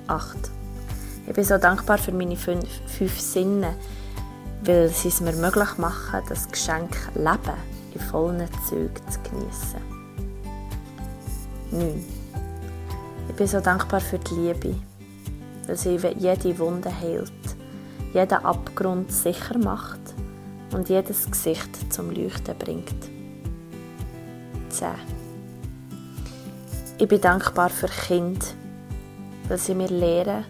8. 0.07 0.37
Ich 1.27 1.33
bin 1.33 1.43
so 1.43 1.57
dankbar 1.57 1.97
für 1.97 2.11
meine 2.11 2.35
fünf, 2.35 2.67
fünf 2.87 3.19
Sinne, 3.19 3.75
weil 4.65 4.89
sie 4.89 5.09
es 5.09 5.19
mir 5.19 5.33
möglich 5.33 5.77
machen, 5.77 6.21
das 6.29 6.49
Geschenk 6.49 6.95
Leben 7.15 7.57
in 7.93 7.99
vollen 7.99 8.47
Zügen 8.67 8.95
zu 9.09 9.19
genießen. 9.29 9.81
9. 11.71 12.05
Ich 13.29 13.35
bin 13.35 13.47
so 13.47 13.59
dankbar 13.59 13.99
für 13.99 14.19
die 14.19 14.35
Liebe, 14.35 14.75
weil 15.67 15.75
sie 15.75 15.97
jede 16.17 16.59
Wunde 16.59 16.89
heilt, 16.89 17.31
jeden 18.13 18.45
Abgrund 18.45 19.11
sicher 19.11 19.57
macht 19.57 19.99
und 20.71 20.87
jedes 20.87 21.29
Gesicht 21.29 21.91
zum 21.91 22.11
Leuchten 22.11 22.57
bringt. 22.57 23.09
10. 24.69 24.87
Ich 26.99 27.07
bin 27.07 27.19
dankbar 27.19 27.69
für 27.69 27.87
Kinder, 27.87 28.45
weil 29.49 29.57
sie 29.57 29.75
mir 29.75 29.89
lehren, 29.89 30.45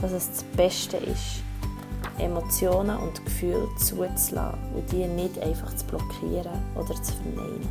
dass 0.00 0.12
es 0.12 0.30
das 0.30 0.42
Beste 0.56 0.96
ist, 0.96 1.43
Emotionen 2.18 2.96
und 2.96 3.24
Gefühle 3.24 3.68
zuzulassen 3.76 4.58
und 4.74 4.90
die 4.92 5.06
nicht 5.06 5.38
einfach 5.40 5.74
zu 5.74 5.84
blockieren 5.86 6.62
oder 6.74 6.94
zu 7.02 7.12
verneinen. 7.14 7.68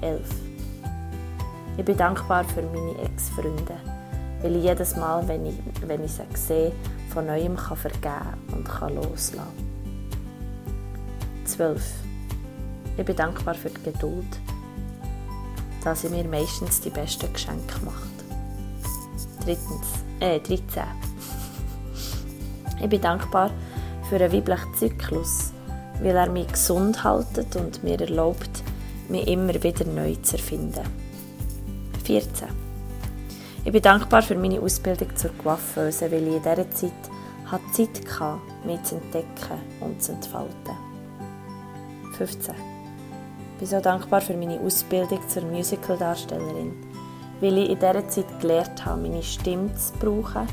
11. 0.00 0.22
Ich 1.76 1.84
bin 1.84 1.96
dankbar 1.96 2.44
für 2.44 2.62
meine 2.62 2.98
Ex-Freunde, 3.02 3.76
weil 4.42 4.56
ich 4.56 4.64
jedes 4.64 4.96
Mal, 4.96 5.26
wenn 5.28 5.46
ich, 5.46 5.54
wenn 5.86 6.04
ich 6.04 6.12
sie 6.12 6.22
sehe, 6.34 6.72
von 7.12 7.26
Neuem 7.26 7.56
kann 7.56 7.76
vergeben 7.76 8.38
und 8.52 8.64
kann 8.64 8.94
loslassen 8.94 9.68
12. 11.44 11.82
Ich 12.98 13.04
bin 13.04 13.16
dankbar 13.16 13.54
für 13.54 13.70
die 13.70 13.82
Geduld, 13.82 14.40
da 15.82 15.94
sie 15.94 16.08
mir 16.08 16.24
meistens 16.24 16.80
die 16.80 16.90
besten 16.90 17.32
Geschenke 17.32 17.84
macht. 17.84 18.08
Drittens, 19.44 19.86
äh, 20.20 20.40
13. 20.40 21.07
Ich 22.80 22.88
bin 22.88 23.00
dankbar 23.00 23.50
für 24.08 24.16
einen 24.16 24.32
weiblichen 24.32 24.74
Zyklus, 24.74 25.52
weil 26.00 26.16
er 26.16 26.30
mich 26.30 26.48
gesund 26.48 27.04
hält 27.04 27.56
und 27.56 27.82
mir 27.82 28.00
erlaubt, 28.00 28.62
mich 29.08 29.26
immer 29.26 29.54
wieder 29.54 29.84
neu 29.84 30.14
zu 30.22 30.36
erfinden. 30.36 30.84
14. 32.04 32.48
Ich 33.64 33.72
bin 33.72 33.82
dankbar 33.82 34.22
für 34.22 34.36
meine 34.36 34.60
Ausbildung 34.60 35.14
zur 35.16 35.30
Coiffeuse, 35.36 36.10
weil 36.10 36.26
ich 36.26 36.36
in 36.36 36.42
dieser 36.42 36.70
Zeit 36.70 36.92
hatte 37.50 37.72
Zeit 37.72 38.20
hatte, 38.20 38.40
mich 38.64 38.82
zu 38.82 38.96
entdecken 38.96 39.60
und 39.80 40.02
zu 40.02 40.12
entfalten. 40.12 40.76
15. 42.16 42.54
Ich 42.54 43.58
bin 43.58 43.68
so 43.68 43.80
dankbar 43.80 44.20
für 44.20 44.36
meine 44.36 44.60
Ausbildung 44.60 45.20
zur 45.28 45.42
Musicaldarstellerin, 45.42 46.74
weil 47.40 47.58
ich 47.58 47.70
in 47.70 47.78
dieser 47.78 48.08
Zeit 48.08 48.40
gelernt 48.40 48.84
habe, 48.84 49.02
meine 49.02 49.22
Stimme 49.22 49.74
zu 49.74 49.92
brauchen, 49.94 50.46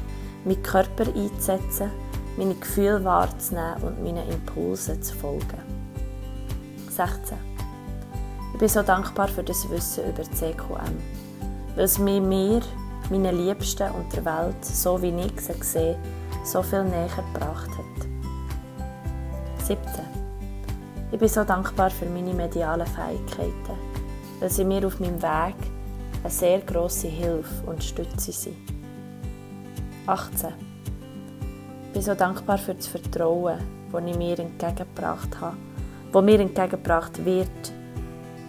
meinen 0.43 0.63
Körper 0.63 1.05
einzusetzen, 1.07 1.91
meine 2.37 2.55
Gefühle 2.55 3.03
wahrzunehmen 3.03 3.83
und 3.83 4.03
meinen 4.03 4.29
Impulsen 4.29 5.01
zu 5.01 5.15
folgen. 5.15 5.61
16. 6.89 7.37
Ich 8.53 8.59
bin 8.59 8.69
so 8.69 8.81
dankbar 8.81 9.27
für 9.27 9.43
das 9.43 9.69
Wissen 9.69 10.09
über 10.09 10.23
CQM 10.23 11.25
weil 11.75 11.83
es 11.83 11.99
mich 11.99 12.21
mir, 12.21 12.61
meinen 13.09 13.37
Liebsten 13.37 13.91
und 13.91 14.13
der 14.15 14.25
Welt, 14.25 14.63
so 14.63 15.01
wie 15.01 15.09
ich 15.09 15.41
sie 15.41 15.61
sehe, 15.61 15.97
so 16.43 16.63
viel 16.63 16.83
näher 16.83 17.09
gebracht 17.09 17.69
hat. 17.69 18.07
17. 19.65 19.85
Ich 21.11 21.19
bin 21.19 21.27
so 21.27 21.43
dankbar 21.43 21.89
für 21.89 22.05
meine 22.05 22.33
medialen 22.33 22.87
Fähigkeiten, 22.87 23.77
weil 24.39 24.49
sie 24.49 24.65
mir 24.65 24.85
auf 24.85 24.99
meinem 24.99 25.21
Weg 25.21 25.55
eine 26.23 26.31
sehr 26.31 26.59
grosse 26.61 27.07
Hilfe 27.07 27.65
und 27.65 27.83
Stütze 27.83 28.31
sind. 28.31 28.57
18. 30.07 30.64
Bin 31.95 32.01
so 32.01 32.13
dankbar 32.13 32.57
für 32.57 32.75
das 32.75 32.87
Vertrauen, 32.87 33.57
das 33.89 34.03
ich 34.05 34.17
mir 34.17 34.37
entgegengebracht 34.37 35.39
habe, 35.39 35.55
das 36.11 36.23
mir 36.23 36.41
entgegengebracht 36.41 37.23
wird, 37.23 37.47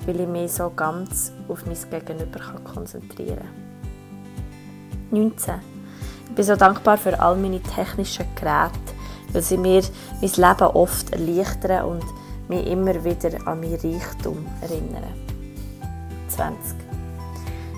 weil 0.05 0.21
ich 0.21 0.27
mich 0.27 0.51
so 0.51 0.69
ganz 0.75 1.31
auf 1.47 1.65
mein 1.65 1.77
Gegenüber 1.89 2.41
konzentrieren 2.65 3.39
kann. 5.13 5.21
19. 5.21 5.55
Ich 6.29 6.35
bin 6.35 6.45
so 6.45 6.57
dankbar 6.57 6.99
für 6.99 7.21
all 7.21 7.37
meine 7.37 7.61
technischen 7.61 8.25
Geräte, 8.35 8.73
weil 9.33 9.43
sie 9.43 9.59
mir 9.59 9.85
mein 10.21 10.31
Leben 10.33 10.67
oft 10.75 11.13
erleichtern 11.13 11.85
und 11.85 12.05
mich 12.49 12.67
immer 12.67 13.05
wieder 13.05 13.31
an 13.47 13.61
mein 13.61 13.75
Reichtum 13.75 14.45
erinnern. 14.61 15.15
20. 16.31 16.75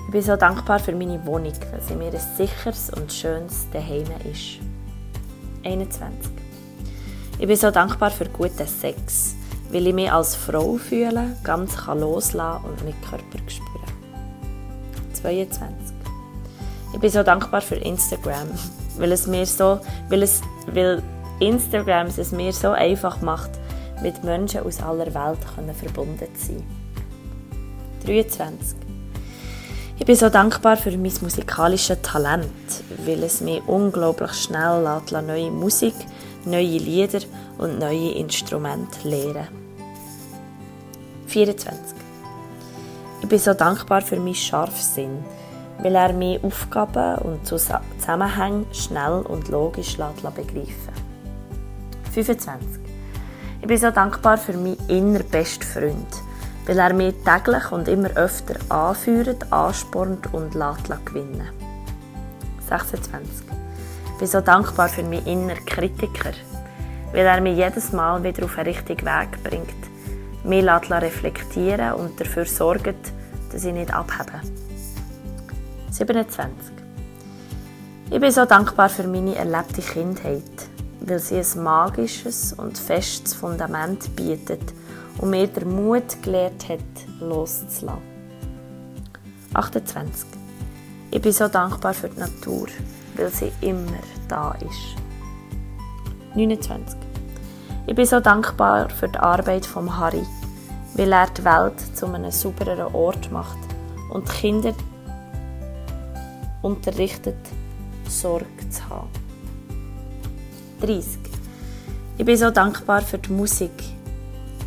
Ich 0.07 0.11
bin 0.11 0.21
so 0.23 0.35
dankbar 0.35 0.79
für 0.79 0.95
meine 0.95 1.23
Wohnung, 1.27 1.53
weil 1.69 1.81
sie 1.87 1.93
mir 1.93 2.11
ein 2.11 2.19
sicheres 2.37 2.89
und 2.89 3.13
schönes 3.13 3.67
Daheim 3.71 4.07
ist. 4.31 4.68
21. 5.63 6.31
Ich 7.39 7.47
bin 7.47 7.55
so 7.55 7.71
dankbar 7.71 8.11
für 8.11 8.25
guten 8.25 8.67
Sex, 8.67 9.35
weil 9.71 9.87
ich 9.87 9.93
mich 9.93 10.11
als 10.11 10.35
Frau 10.35 10.75
fühle, 10.75 11.37
ganz 11.43 11.75
kann 11.75 11.99
loslassen 11.99 12.65
und 12.65 12.83
meinen 12.83 13.01
Körper 13.01 13.39
spüren. 13.47 13.79
22. 15.13 15.95
Ich 16.93 16.99
bin 16.99 17.09
so 17.09 17.23
dankbar 17.23 17.61
für 17.61 17.75
Instagram, 17.75 18.49
weil 18.97 19.11
es 19.11 19.27
mir 19.27 19.45
so, 19.45 19.79
weil 20.09 20.23
es, 20.23 20.41
weil 20.67 21.01
Instagram 21.39 22.07
es 22.07 22.31
mir 22.31 22.51
so 22.51 22.71
einfach 22.71 23.21
macht, 23.21 23.51
mit 24.01 24.23
Menschen 24.23 24.61
aus 24.61 24.81
aller 24.81 25.13
Welt 25.13 25.39
verbunden 25.77 26.27
zu 26.35 26.47
sein. 26.47 26.63
23. 28.05 28.88
Ich 29.99 30.05
bin 30.05 30.15
so 30.15 30.29
dankbar 30.29 30.77
für 30.77 30.91
mein 30.91 31.11
musikalisches 31.21 32.01
Talent, 32.01 32.45
weil 33.05 33.21
es 33.21 33.41
mich 33.41 33.61
unglaublich 33.67 34.31
schnell 34.31 34.81
lässt, 34.81 35.11
neue 35.11 35.51
Musik, 35.51 35.93
neue 36.45 36.77
Lieder 36.77 37.19
und 37.57 37.79
neue 37.79 38.11
Instrumente 38.11 39.05
lernen. 39.07 39.49
24. 41.27 41.77
Ich 43.21 43.27
bin 43.27 43.39
so 43.39 43.53
dankbar 43.53 44.01
für 44.01 44.15
meinen 44.15 44.35
Scharfsinn, 44.35 45.21
weil 45.79 45.95
er 45.95 46.13
mir 46.13 46.39
Aufgaben 46.45 47.21
und 47.23 47.45
Zusammenhänge 47.45 48.65
schnell 48.71 49.21
und 49.27 49.49
logisch 49.49 49.97
begreifen 49.97 50.93
25. 52.13 52.67
Ich 53.61 53.67
bin 53.67 53.77
so 53.77 53.91
dankbar 53.91 54.37
für 54.37 54.53
meinen 54.53 54.77
inner 54.87 55.25
Freund, 55.25 56.07
weil 56.69 56.77
er 56.77 56.93
mich 56.93 57.15
täglich 57.25 57.71
und 57.71 57.87
immer 57.87 58.11
öfter 58.11 58.53
anführt, 58.69 59.51
anspornt 59.51 60.31
und 60.31 60.53
lässt 60.53 60.87
gewinnen 61.03 61.49
26. 62.69 63.27
Ich 64.13 64.19
bin 64.19 64.27
so 64.27 64.39
dankbar 64.39 64.87
für 64.87 65.01
meinen 65.01 65.25
inneren 65.25 65.65
Kritiker, 65.65 66.29
weil 67.11 67.25
er 67.25 67.41
mich 67.41 67.57
jedes 67.57 67.91
Mal 67.91 68.23
wieder 68.23 68.45
auf 68.45 68.53
den 68.53 68.65
richtigen 68.65 69.03
Weg 69.03 69.43
bringt, 69.43 69.73
mich 70.43 70.91
reflektieren 70.91 71.93
und 71.93 72.21
dafür 72.21 72.45
sorgt, 72.45 73.13
dass 73.51 73.65
ich 73.65 73.73
nicht 73.73 73.91
abhebe. 73.91 74.39
27. 75.89 76.53
Ich 78.11 78.19
bin 78.19 78.31
so 78.31 78.45
dankbar 78.45 78.89
für 78.89 79.07
meine 79.07 79.35
erlebte 79.35 79.81
Kindheit, 79.81 80.43
weil 81.01 81.17
sie 81.17 81.39
ein 81.39 81.63
magisches 81.63 82.53
und 82.53 82.77
festes 82.77 83.33
Fundament 83.33 84.15
bietet 84.15 84.61
und 85.19 85.29
mir 85.29 85.47
den 85.47 85.75
Mut 85.75 86.21
gelehrt 86.23 86.67
hat, 86.69 86.79
loszulassen. 87.19 88.01
28. 89.53 90.27
Ich 91.11 91.21
bin 91.21 91.31
so 91.31 91.47
dankbar 91.47 91.93
für 91.93 92.09
die 92.09 92.19
Natur, 92.19 92.67
weil 93.15 93.29
sie 93.29 93.51
immer 93.61 93.99
da 94.27 94.51
ist. 94.53 94.95
29. 96.35 96.97
Ich 97.87 97.95
bin 97.95 98.05
so 98.05 98.19
dankbar 98.19 98.89
für 98.89 99.09
die 99.09 99.17
Arbeit 99.17 99.65
von 99.65 99.97
Harry, 99.97 100.23
weil 100.93 101.11
er 101.11 101.27
die 101.27 101.43
Welt 101.43 101.79
zu 101.95 102.05
einem 102.05 102.31
saubereren 102.31 102.93
Ort 102.93 103.31
macht 103.31 103.57
und 104.11 104.27
die 104.27 104.33
Kinder 104.33 104.73
unterrichtet, 106.61 107.39
Sorge 108.07 108.69
zu 108.69 108.89
haben. 108.89 109.09
30. 110.81 111.19
Ich 112.17 112.25
bin 112.25 112.37
so 112.37 112.51
dankbar 112.51 113.01
für 113.01 113.17
die 113.17 113.31
Musik, 113.31 113.71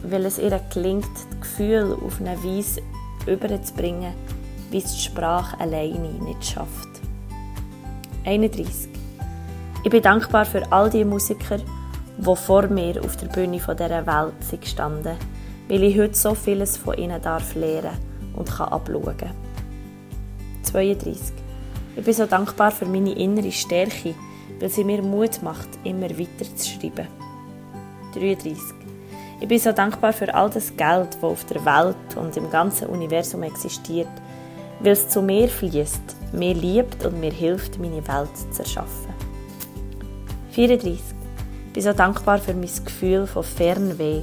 weil 0.04 0.24
es 0.26 0.38
ihr 0.38 0.60
gelingt, 0.72 1.08
das 1.30 1.40
Gefühl 1.40 1.96
auf 2.04 2.20
eine 2.20 2.42
Weise 2.42 2.82
überzubringen, 3.26 4.14
wie 4.70 4.78
es 4.78 4.94
die 4.94 5.02
Sprache 5.02 5.58
alleine 5.60 6.08
nicht 6.24 6.44
schafft. 6.44 6.88
31. 8.24 8.88
Ich 9.84 9.90
bin 9.90 10.02
dankbar 10.02 10.44
für 10.44 10.70
all 10.70 10.90
die 10.90 11.04
Musiker, 11.04 11.58
die 12.18 12.36
vor 12.36 12.68
mir 12.68 13.02
auf 13.02 13.16
der 13.16 13.26
Bühne 13.26 13.58
dieser 13.58 14.06
Welt 14.06 14.34
sind 14.40 14.64
weil 15.68 15.84
ich 15.84 15.98
heute 15.98 16.14
so 16.14 16.34
vieles 16.34 16.76
von 16.76 16.98
ihnen 16.98 17.20
darf 17.22 17.54
lernen 17.54 17.96
und 18.34 18.48
kann 18.48 18.68
abschauen. 18.68 19.16
32. 20.62 21.32
Ich 21.96 22.04
bin 22.04 22.14
so 22.14 22.26
dankbar 22.26 22.70
für 22.70 22.86
meine 22.86 23.12
innere 23.12 23.52
Stärke, 23.52 24.14
weil 24.60 24.68
sie 24.68 24.84
mir 24.84 25.02
Mut 25.02 25.42
macht, 25.42 25.68
immer 25.84 26.10
weiter 26.10 26.56
zu 26.56 26.68
schreiben. 26.68 27.08
33. 28.14 28.81
Ich 29.42 29.48
bin 29.48 29.58
so 29.58 29.72
dankbar 29.72 30.12
für 30.12 30.32
all 30.32 30.48
das 30.50 30.76
Geld, 30.76 31.14
das 31.14 31.24
auf 31.24 31.44
der 31.46 31.64
Welt 31.64 31.96
und 32.14 32.36
im 32.36 32.48
ganzen 32.48 32.86
Universum 32.86 33.42
existiert, 33.42 34.06
weil 34.78 34.92
es 34.92 35.08
zu 35.08 35.20
mir 35.20 35.48
fließt, 35.48 36.32
mir 36.32 36.54
liebt 36.54 37.04
und 37.04 37.18
mir 37.18 37.32
hilft, 37.32 37.76
meine 37.80 38.06
Welt 38.06 38.30
zu 38.52 38.62
erschaffen. 38.62 39.12
34. 40.52 40.92
Ich 40.92 41.72
bin 41.72 41.82
so 41.82 41.92
dankbar 41.92 42.38
für 42.38 42.54
mein 42.54 42.70
Gefühl 42.84 43.26
von 43.26 43.42
Fernweh, 43.42 44.22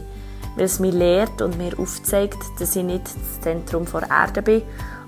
weil 0.55 0.65
es 0.65 0.79
mir 0.79 0.93
lehrt 0.93 1.41
und 1.41 1.58
mir 1.58 1.77
aufzeigt, 1.77 2.39
dass 2.58 2.77
ich 2.77 2.84
nicht 2.86 3.03
das 3.03 3.41
Zentrum 3.41 3.86
der 3.91 4.10
Erde 4.10 4.41
bin 4.41 4.62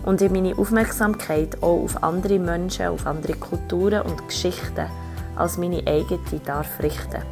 und 0.03 0.21
ich 0.21 0.29
meine 0.29 0.57
Aufmerksamkeit 0.57 1.63
auch 1.63 1.85
auf 1.85 2.03
andere 2.03 2.37
Menschen, 2.37 2.87
auf 2.87 3.07
andere 3.07 3.35
Kulturen 3.35 4.01
und 4.01 4.27
Geschichten 4.27 4.87
als 5.37 5.57
meine 5.57 5.87
eigene 5.87 6.19
darf 6.45 6.81
richten. 6.81 7.23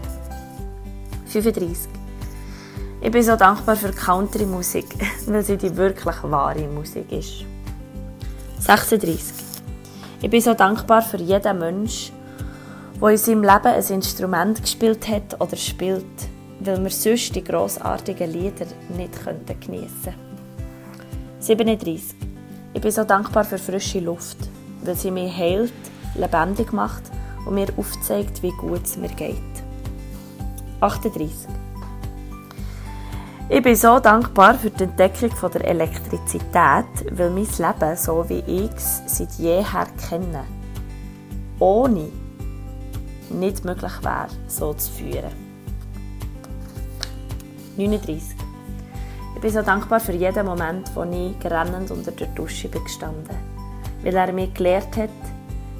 35. 1.25 1.98
Ich 3.01 3.11
bin 3.11 3.23
so 3.23 3.37
dankbar 3.37 3.77
für 3.77 3.93
Country-Musik, 3.93 4.85
weil 5.27 5.41
sie 5.41 5.55
die 5.55 5.75
wirklich 5.75 6.21
wahre 6.23 6.67
Musik 6.67 7.09
ist. 7.13 7.45
36. 8.59 9.33
Ich 10.21 10.29
bin 10.29 10.41
so 10.41 10.53
dankbar 10.53 11.01
für 11.01 11.17
jeden 11.17 11.59
Menschen, 11.59 12.13
der 13.01 13.09
in 13.09 13.17
seinem 13.17 13.43
Leben 13.43 13.67
ein 13.67 13.83
Instrument 13.89 14.61
gespielt 14.61 15.07
hat 15.07 15.39
oder 15.39 15.55
spielt, 15.55 16.03
weil 16.59 16.83
wir 16.83 16.89
sonst 16.89 17.33
die 17.33 17.43
grossartigen 17.43 18.33
Lieder 18.33 18.65
nicht 18.89 19.13
geniessen 19.61 20.03
könnten. 20.03 20.29
37. 21.39 22.15
Ich 22.73 22.81
bin 22.81 22.91
so 22.91 23.05
dankbar 23.05 23.45
für 23.45 23.57
frische 23.57 24.01
Luft, 24.01 24.37
weil 24.83 24.95
sie 24.95 25.09
mich 25.09 25.33
heilt, 25.33 25.71
lebendig 26.15 26.73
macht 26.73 27.03
und 27.45 27.55
mir 27.55 27.67
aufzeigt, 27.77 28.43
wie 28.43 28.51
gut 28.51 28.83
es 28.83 28.97
mir 28.97 29.07
geht. 29.07 29.37
38. 30.81 31.47
Ich 33.51 33.63
bin 33.63 33.75
so 33.75 33.99
dankbar 33.99 34.53
für 34.53 34.69
die 34.69 34.83
Entdeckung 34.83 35.31
der 35.51 35.65
Elektrizität, 35.65 36.85
weil 37.09 37.31
mein 37.31 37.47
Leben, 37.47 37.95
so 37.95 38.23
wie 38.29 38.43
ich 38.45 38.69
es 38.75 39.01
seit 39.07 39.31
jeher 39.39 39.87
kenne, 40.07 40.43
ohne 41.57 42.09
nicht 43.31 43.65
möglich 43.65 44.03
wäre, 44.03 44.27
so 44.47 44.75
zu 44.75 44.91
führen. 44.91 45.31
39. 47.75 48.35
Ich 49.33 49.41
bin 49.41 49.51
so 49.51 49.63
dankbar 49.63 49.99
für 49.99 50.13
jeden 50.13 50.45
Moment, 50.45 50.95
wo 50.95 51.01
ich 51.01 51.51
rennend 51.51 51.89
unter 51.89 52.11
der 52.11 52.27
Dusche 52.27 52.67
bin 52.67 52.83
gestanden, 52.83 53.35
weil 54.03 54.15
er 54.15 54.31
mir 54.31 54.49
gelehrt 54.49 54.95
hat, 54.95 55.09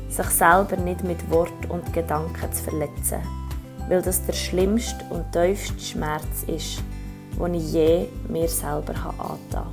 sich 0.09 0.29
selber 0.29 0.75
nicht 0.75 1.03
mit 1.03 1.29
Wort 1.29 1.69
und 1.69 1.93
Gedanken 1.93 2.51
zu 2.51 2.63
verletzen, 2.63 3.21
weil 3.87 4.01
das 4.01 4.25
der 4.25 4.33
schlimmste 4.33 5.05
und 5.11 5.31
tiefste 5.31 5.79
Schmerz 5.79 6.45
ist, 6.47 6.81
den 7.39 7.53
ich 7.55 7.73
je 7.73 8.07
mir 8.27 8.47
selber 8.47 8.93
angetan 8.93 9.65
habe. 9.65 9.71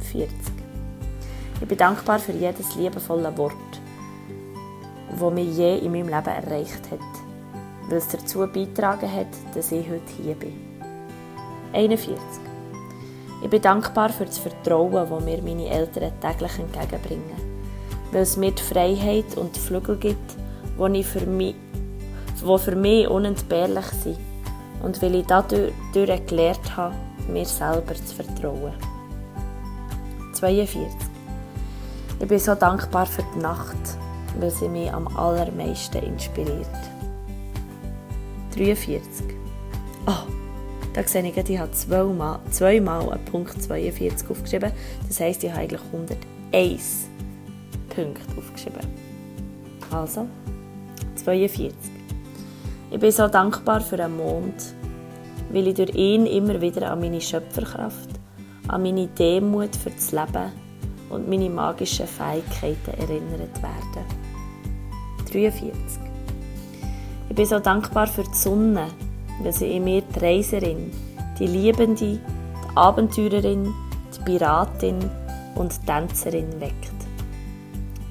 40. 0.00 0.28
Ich 1.60 1.68
bin 1.68 1.78
dankbar 1.78 2.18
für 2.18 2.32
jedes 2.32 2.74
liebevolle 2.74 3.36
Wort, 3.38 3.54
das 5.10 5.32
mich 5.32 5.56
je 5.56 5.78
in 5.78 5.92
meinem 5.92 6.08
Leben 6.08 6.26
erreicht 6.26 6.90
hat, 6.90 7.00
weil 7.88 7.98
es 7.98 8.08
dazu 8.08 8.40
beigetragen 8.40 9.10
hat, 9.10 9.28
dass 9.54 9.72
ich 9.72 9.88
heute 9.88 10.22
hier 10.22 10.34
bin. 10.34 10.54
41. 11.72 12.18
Ich 13.42 13.50
bin 13.50 13.62
dankbar 13.62 14.10
für 14.10 14.26
das 14.26 14.38
Vertrauen, 14.38 14.92
das 14.92 15.24
mir 15.24 15.42
meine 15.42 15.68
Eltern 15.68 16.12
täglich 16.20 16.58
entgegenbringen 16.58 17.52
weil 18.12 18.22
es 18.22 18.36
mir 18.36 18.52
die 18.52 18.62
Freiheit 18.62 19.36
und 19.36 19.56
die 19.56 19.60
Flügel 19.60 19.96
gibt, 19.96 20.36
die 20.78 21.02
für 21.02 21.26
mich, 21.26 21.54
die 22.40 22.58
für 22.58 22.76
mich 22.76 23.08
unentbehrlich 23.08 23.86
sind 23.86 24.18
und 24.82 25.00
weil 25.02 25.14
ich 25.16 25.26
dadurch 25.26 25.72
gelernt 25.92 26.76
habe, 26.76 26.94
mir 27.28 27.44
selber 27.44 27.94
zu 27.94 28.14
vertrauen. 28.16 28.72
42. 30.34 30.88
Ich 32.20 32.28
bin 32.28 32.38
so 32.38 32.54
dankbar 32.54 33.06
für 33.06 33.24
die 33.34 33.40
Nacht, 33.40 33.76
weil 34.38 34.50
sie 34.50 34.68
mich 34.68 34.92
am 34.92 35.08
allermeisten 35.16 36.02
inspiriert. 36.02 36.66
43. 38.56 39.26
Oh, 40.06 40.28
da 40.94 41.02
sehe 41.04 41.22
ich, 41.22 41.36
ich 41.36 41.58
habe 41.58 41.72
zweimal, 41.72 42.40
zweimal 42.50 43.10
einen 43.10 43.24
Punkt 43.24 43.62
42 43.62 44.30
aufgeschrieben. 44.30 44.72
Das 45.06 45.20
heisst, 45.20 45.42
ich 45.44 45.50
habe 45.50 45.62
eigentlich 45.62 45.80
101 46.52 47.08
Punkte 47.88 48.22
aufgeschrieben. 48.36 48.86
Also, 49.90 50.26
42. 51.16 51.91
Ich 52.92 53.00
bin 53.00 53.10
so 53.10 53.26
dankbar 53.26 53.80
für 53.80 53.96
den 53.96 54.18
Mond, 54.18 54.74
weil 55.50 55.66
ich 55.66 55.74
durch 55.74 55.94
ihn 55.94 56.26
immer 56.26 56.60
wieder 56.60 56.92
an 56.92 57.00
meine 57.00 57.22
Schöpferkraft, 57.22 58.10
an 58.68 58.82
meine 58.82 59.06
Demut 59.06 59.74
für 59.74 59.88
das 59.88 60.12
Leben 60.12 60.52
und 61.08 61.26
meine 61.26 61.48
magischen 61.48 62.06
Fähigkeiten 62.06 62.90
erinnert 63.00 63.62
werde. 63.62 64.06
43. 65.32 65.72
Ich 67.30 67.34
bin 67.34 67.46
so 67.46 67.60
dankbar 67.60 68.06
für 68.08 68.24
die 68.24 68.34
Sonne, 68.34 68.88
weil 69.42 69.54
sie 69.54 69.74
in 69.74 69.84
mir 69.84 70.02
die 70.02 70.18
Reiserin, 70.18 70.90
die 71.38 71.46
Liebende, 71.46 71.94
die 71.96 72.20
Abenteurerin, 72.74 73.72
die 74.14 74.22
Piratin 74.22 74.98
und 75.54 75.72
die 75.72 75.86
Tänzerin 75.86 76.60
weckt. 76.60 76.92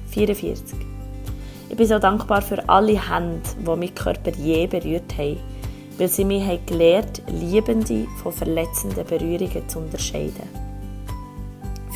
44. 0.08 0.91
Ich 1.72 1.78
bin 1.78 1.86
so 1.86 1.98
dankbar 1.98 2.42
für 2.42 2.68
alle 2.68 3.00
Hände, 3.00 3.40
die 3.58 3.64
meinen 3.64 3.94
Körper 3.94 4.30
je 4.36 4.66
berührt 4.66 5.16
haben, 5.16 5.38
weil 5.96 6.08
sie 6.08 6.22
mich 6.22 6.44
haben 6.44 6.66
gelehrt, 6.66 7.22
Liebende 7.28 8.06
von 8.22 8.30
verletzenden 8.30 9.06
Berührungen 9.06 9.66
zu 9.66 9.78
unterscheiden. 9.78 10.50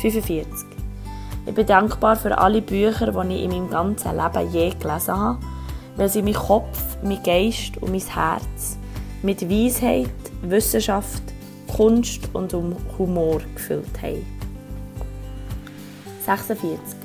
45. 0.01 0.47
Ich 1.45 1.53
bin 1.53 1.67
dankbar 1.67 2.15
für 2.15 2.35
alle 2.35 2.63
Bücher, 2.63 3.11
die 3.11 3.35
ich 3.35 3.43
in 3.43 3.51
meinem 3.51 3.69
ganzen 3.69 4.17
Leben 4.17 4.51
je 4.51 4.71
gelesen 4.71 5.15
habe, 5.15 5.39
weil 5.95 6.09
sie 6.09 6.23
meinen 6.23 6.33
Kopf, 6.33 6.97
meinen 7.03 7.21
Geist 7.21 7.77
und 7.79 7.91
mein 7.91 8.01
Herz 8.01 8.79
mit 9.21 9.47
Weisheit, 9.47 10.09
Wissenschaft, 10.41 11.21
Kunst 11.67 12.27
und 12.33 12.51
Humor 12.97 13.41
gefüllt 13.53 14.01
haben. 14.01 14.25
46. 16.25 16.96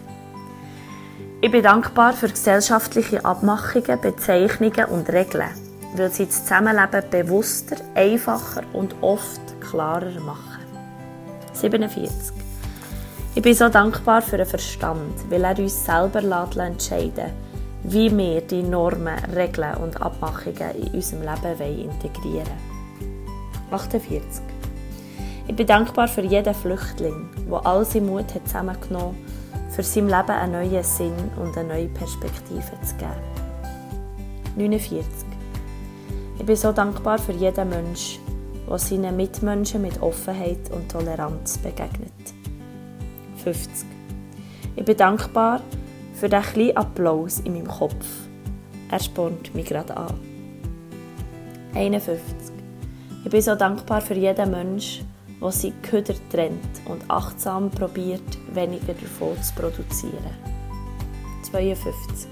Ich 1.45 1.51
bin 1.51 1.65
dankbar 1.65 2.13
für 2.13 2.29
gesellschaftliche 2.29 3.25
Abmachungen, 3.25 4.01
Bezeichnungen 4.01 4.85
und 4.91 5.11
Regeln, 5.11 5.49
weil 5.97 6.09
sie 6.09 6.27
das 6.27 6.45
Zusammenleben 6.45 7.03
bewusster, 7.11 7.79
einfacher 7.97 8.63
und 8.73 8.95
oft 9.01 9.41
klarer 9.61 10.21
machen. 10.21 10.63
47. 11.53 12.13
Ich 13.35 13.43
bin 13.43 13.55
so 13.55 13.69
dankbar 13.69 14.23
für 14.23 14.37
den 14.37 14.47
Verstand, 14.47 15.29
weil 15.31 15.43
er 15.43 15.59
uns 15.59 15.85
selber 15.85 16.23
entscheiden 16.63 17.33
wie 17.83 18.17
wir 18.17 18.41
die 18.43 18.63
Normen, 18.63 19.19
Regeln 19.35 19.79
und 19.79 20.01
Abmachungen 20.01 20.77
in 20.77 20.95
unserem 20.95 21.23
Leben 21.23 21.91
integrieren 21.91 22.47
wollen. 22.47 23.81
48. 23.81 24.43
Ich 25.49 25.57
bin 25.57 25.67
dankbar 25.67 26.07
für 26.07 26.23
jeden 26.23 26.55
Flüchtling, 26.55 27.29
der 27.51 27.67
all 27.67 27.85
seinen 27.85 28.07
Mut 28.07 28.27
zusammengenommen 28.45 29.17
hat, 29.17 29.32
für 29.75 29.83
sein 29.83 30.07
Leben 30.07 30.31
einen 30.31 30.53
neuen 30.53 30.85
Sinn 30.85 31.15
und 31.37 31.57
eine 31.57 31.69
neue 31.69 31.89
Perspektive 31.89 32.73
zu 32.83 32.95
geben. 32.97 33.13
49. 34.57 35.07
Ich 36.39 36.45
bin 36.45 36.57
so 36.57 36.73
dankbar 36.73 37.19
für 37.19 37.33
jeden 37.33 37.71
Menschen, 37.71 38.21
der 38.69 38.79
seinen 38.79 39.17
Mitmenschen 39.17 39.81
mit 39.81 40.01
Offenheit 40.03 40.71
und 40.71 40.91
Toleranz 40.91 41.57
begegnet. 41.59 42.13
50. 43.43 43.87
Ich 44.77 44.85
bin 44.85 44.97
dankbar 44.97 45.63
für 46.15 46.29
den 46.29 46.43
kleinen 46.43 46.77
Applaus 46.77 47.41
in 47.41 47.55
meinem 47.55 47.69
Kopf. 47.69 48.07
Er 48.91 49.01
spornt 49.01 49.55
mich 49.55 49.67
gerade 49.67 49.97
an. 49.97 50.15
51. 51.75 52.23
Ich 53.25 53.31
bin 53.31 53.41
so 53.41 53.55
dankbar 53.55 54.03
für 54.03 54.15
jeden 54.15 54.51
Menschen, 54.51 55.07
der 55.43 55.51
seine 55.51 55.75
Köder 55.83 56.15
trennt 56.31 56.81
und 56.85 57.03
achtsam 57.11 57.71
probiert, 57.71 58.23
weniger 58.53 58.95
davon 58.95 59.41
zu 59.43 59.53
produzieren. 59.55 60.37
52. 61.51 62.29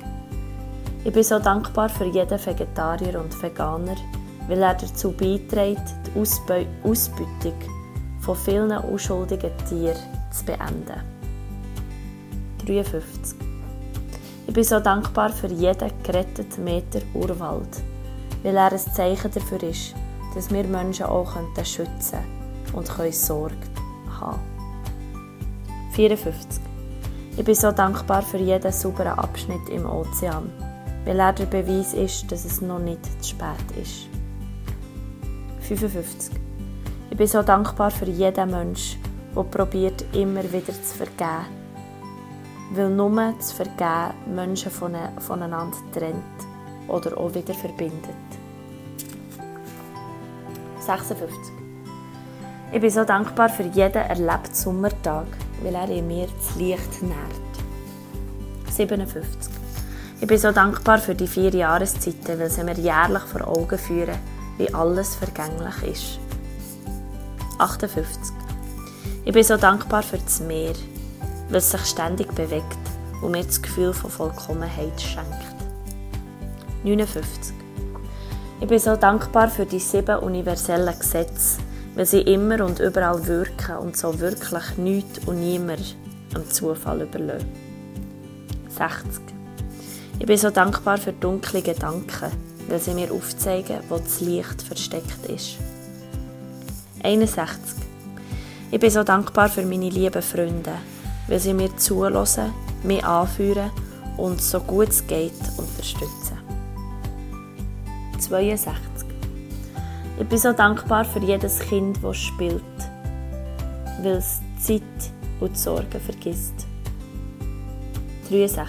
Ich 1.05 1.13
bin 1.13 1.23
so 1.23 1.39
dankbar 1.39 1.89
für 1.89 2.05
jeden 2.05 2.47
Vegetarier 2.47 3.21
und 3.21 3.43
Veganer, 3.43 3.97
weil 4.49 4.63
er 4.63 4.75
dazu 4.75 5.13
beiträgt, 5.13 5.83
die 6.07 6.21
Ausbeutung 6.89 7.55
von 8.21 8.37
vielen 8.37 8.71
unschuldigen 8.73 9.51
Tieren 9.69 9.97
zu 10.31 10.45
beenden. 10.45 11.01
53. 12.67 13.39
Ich 14.47 14.55
bin 14.55 14.65
so 14.65 14.79
dankbar 14.79 15.31
für 15.31 15.49
jeden 15.49 15.91
geretteten 16.03 16.65
Meter 16.65 17.01
Urwald, 17.15 17.83
weil 18.43 18.57
er 18.57 18.73
ein 18.73 18.79
Zeichen 18.79 19.31
dafür 19.33 19.63
ist, 19.63 19.95
dass 20.35 20.51
wir 20.51 20.65
Menschen 20.65 21.07
auch 21.07 21.35
schützen 21.65 22.19
können 22.19 22.40
und 22.73 22.89
können 22.89 23.13
Sorge 23.13 23.57
haben 24.21 24.41
54. 25.93 26.63
Ich 27.37 27.45
bin 27.45 27.55
so 27.55 27.73
dankbar 27.73 28.23
für 28.23 28.39
jeden 28.39 28.73
sauberen 28.73 29.19
Abschnitt 29.19 29.69
im 29.71 29.87
Ozean, 29.87 30.51
weil 31.05 31.19
er 31.21 31.33
der 31.33 31.47
Beweis 31.47 31.95
ist, 31.95 32.31
dass 32.31 32.45
es 32.45 32.61
noch 32.61 32.79
nicht 32.79 33.05
zu 33.23 33.31
spät 33.31 33.77
ist. 33.81 34.09
55. 35.61 36.35
Ich 37.11 37.17
bin 37.17 37.27
so 37.27 37.43
dankbar 37.43 37.91
für 37.91 38.07
jeden 38.07 38.51
Menschen, 38.51 39.01
der 39.35 39.43
probiert, 39.43 40.05
immer 40.13 40.43
wieder 40.53 40.73
zu 40.73 40.97
vergeben. 40.97 41.47
Weil 42.73 42.91
nur 42.91 43.35
zu 43.41 43.57
vergeben 43.57 44.35
Menschen 44.35 44.71
voneinander 44.71 45.77
trennt 45.93 46.25
oder 46.89 47.17
auch 47.19 47.35
wieder 47.35 47.55
verbindet. 47.55 48.15
56. 50.81 51.60
Ich 52.73 52.81
bin 52.81 52.91
so 52.91 53.03
dankbar 53.03 53.49
für 53.49 53.65
jeden 53.65 53.95
erlebten 53.95 54.55
Sommertag, 54.55 55.27
weil 55.61 55.75
er 55.75 55.89
in 55.91 56.07
mir 56.07 56.29
das 56.29 56.55
Licht 56.55 57.03
nährt. 57.03 57.17
57. 58.71 59.53
Ich 60.21 60.27
bin 60.29 60.39
so 60.39 60.53
dankbar 60.53 60.99
für 60.99 61.17
die 61.17 61.27
vier 61.27 61.51
Jahreszeiten, 61.51 62.39
weil 62.39 62.49
sie 62.49 62.63
mir 62.63 62.79
jährlich 62.79 63.23
vor 63.25 63.49
Augen 63.49 63.77
führen, 63.77 64.17
wie 64.57 64.73
alles 64.73 65.17
vergänglich 65.17 65.83
ist. 65.83 66.21
58. 67.59 68.33
Ich 69.25 69.33
bin 69.33 69.43
so 69.43 69.57
dankbar 69.57 70.05
für 70.05 70.19
das 70.19 70.39
Meer, 70.39 70.75
weil 71.49 71.57
es 71.57 71.73
sich 71.73 71.85
ständig 71.87 72.33
bewegt 72.35 72.79
und 73.21 73.33
mir 73.33 73.43
das 73.43 73.61
Gefühl 73.61 73.93
von 73.93 74.11
Vollkommenheit 74.11 75.01
schenkt. 75.01 75.45
59. 76.85 77.53
Ich 78.61 78.69
bin 78.69 78.79
so 78.79 78.95
dankbar 78.95 79.49
für 79.49 79.67
die 79.67 79.81
sieben 79.81 80.21
universellen 80.21 80.97
Gesetze, 80.97 81.59
weil 81.95 82.07
sie 82.07 82.21
immer 82.21 82.65
und 82.65 82.81
überall 82.81 83.27
wirken 83.27 83.77
und 83.77 83.97
so 83.97 84.19
wirklich 84.21 84.77
nichts 84.77 85.27
und 85.27 85.41
niemand 85.41 85.97
am 86.35 86.49
Zufall 86.49 87.03
überlassen. 87.03 87.49
60. 88.69 89.23
Ich 90.19 90.27
bin 90.27 90.37
so 90.37 90.51
dankbar 90.51 90.99
für 90.99 91.13
dunkle 91.13 91.63
Gedanken, 91.63 92.31
weil 92.69 92.79
sie 92.79 92.95
mir 92.95 93.13
aufzeigen, 93.13 93.79
wo 93.89 93.99
das 93.99 94.21
Licht 94.21 94.63
versteckt 94.63 95.27
ist. 95.27 95.57
61. 97.03 97.75
Ich 98.71 98.79
bin 98.79 98.91
so 98.91 99.03
dankbar 99.03 99.49
für 99.49 99.65
meine 99.65 99.89
lieben 99.89 100.23
Freunde, 100.23 100.73
weil 101.27 101.41
sie 101.41 101.55
mir 101.55 101.77
zulassen, 101.77 102.53
mich 102.83 103.05
anführen 103.05 103.71
und 104.17 104.41
so 104.41 104.61
gut 104.61 104.91
es 104.91 105.07
geht 105.07 105.33
unterstützen. 105.57 106.39
62. 108.19 108.90
Ich 110.21 110.29
bin 110.29 110.37
so 110.37 110.53
dankbar 110.53 111.07
für 111.07 111.21
jedes 111.21 111.61
Kind, 111.61 111.99
das 112.05 112.19
spielt, 112.19 112.63
weil 114.03 114.19
es 114.19 114.43
Zeit 114.61 114.83
und 115.41 115.57
Sorgen 115.57 115.99
vergisst. 115.99 116.67
63. 118.29 118.67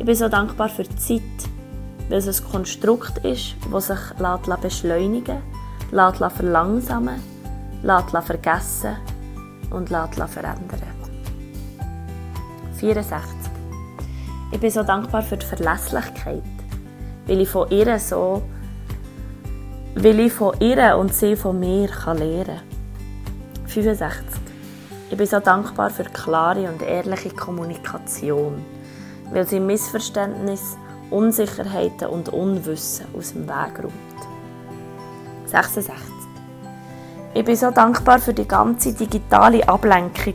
Ich 0.00 0.04
bin 0.04 0.16
so 0.16 0.28
dankbar 0.28 0.68
für 0.68 0.82
die 0.82 0.96
Zeit, 0.96 1.22
weil 2.08 2.18
es 2.18 2.42
ein 2.42 2.50
Konstrukt 2.50 3.18
ist, 3.18 3.54
das 3.70 3.86
sich 3.86 4.56
beschleunigen 4.60 5.40
lässt, 5.92 6.18
verlangsamen 6.18 7.22
lässt, 7.84 8.26
vergessen 8.26 8.96
und 9.70 9.90
verändern 9.90 10.58
64. 12.80 13.30
Ich 14.50 14.58
bin 14.58 14.70
so 14.72 14.82
dankbar 14.82 15.22
für 15.22 15.36
die 15.36 15.46
Verlässlichkeit, 15.46 16.42
weil 17.28 17.40
ich 17.42 17.48
von 17.48 17.70
ihr 17.70 17.96
so 18.00 18.42
weil 19.94 20.20
ich 20.20 20.32
von 20.32 20.54
ihr 20.60 20.96
und 20.96 21.14
sie 21.14 21.36
von 21.36 21.58
mir 21.60 21.88
lernen 22.06 22.44
kann. 22.46 22.60
65. 23.66 24.24
Ich 25.10 25.16
bin 25.16 25.26
so 25.26 25.40
dankbar 25.40 25.90
für 25.90 26.04
klare 26.04 26.68
und 26.70 26.82
ehrliche 26.82 27.30
Kommunikation, 27.30 28.64
weil 29.30 29.46
sie 29.46 29.60
Missverständnisse, 29.60 30.76
Unsicherheiten 31.10 32.08
und 32.08 32.30
Unwissen 32.30 33.06
aus 33.16 33.32
dem 33.34 33.46
Weg 33.46 33.78
räumt. 33.78 33.92
66. 35.46 35.94
Ich 37.34 37.44
bin 37.44 37.56
so 37.56 37.70
dankbar 37.70 38.18
für 38.18 38.34
die 38.34 38.48
ganze 38.48 38.94
digitale 38.94 39.66
Ablenkung, 39.68 40.34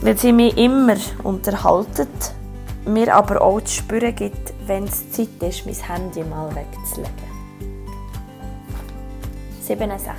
weil 0.00 0.16
sie 0.16 0.32
mich 0.32 0.56
immer 0.56 0.96
unterhalten, 1.24 2.08
mir 2.86 3.14
aber 3.14 3.40
auch 3.40 3.60
zu 3.60 3.74
spüren 3.74 4.14
gibt, 4.14 4.52
wenn 4.66 4.84
es 4.84 5.10
Zeit 5.10 5.28
ist, 5.40 5.66
mein 5.66 5.74
Handy 5.74 6.24
mal 6.24 6.48
wegzulegen. 6.54 7.31
67. 9.62 10.12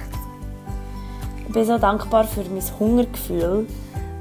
Ich 1.46 1.54
bin 1.54 1.66
so 1.66 1.78
dankbar 1.78 2.24
für 2.24 2.44
mein 2.44 2.64
Hungergefühl, 2.80 3.68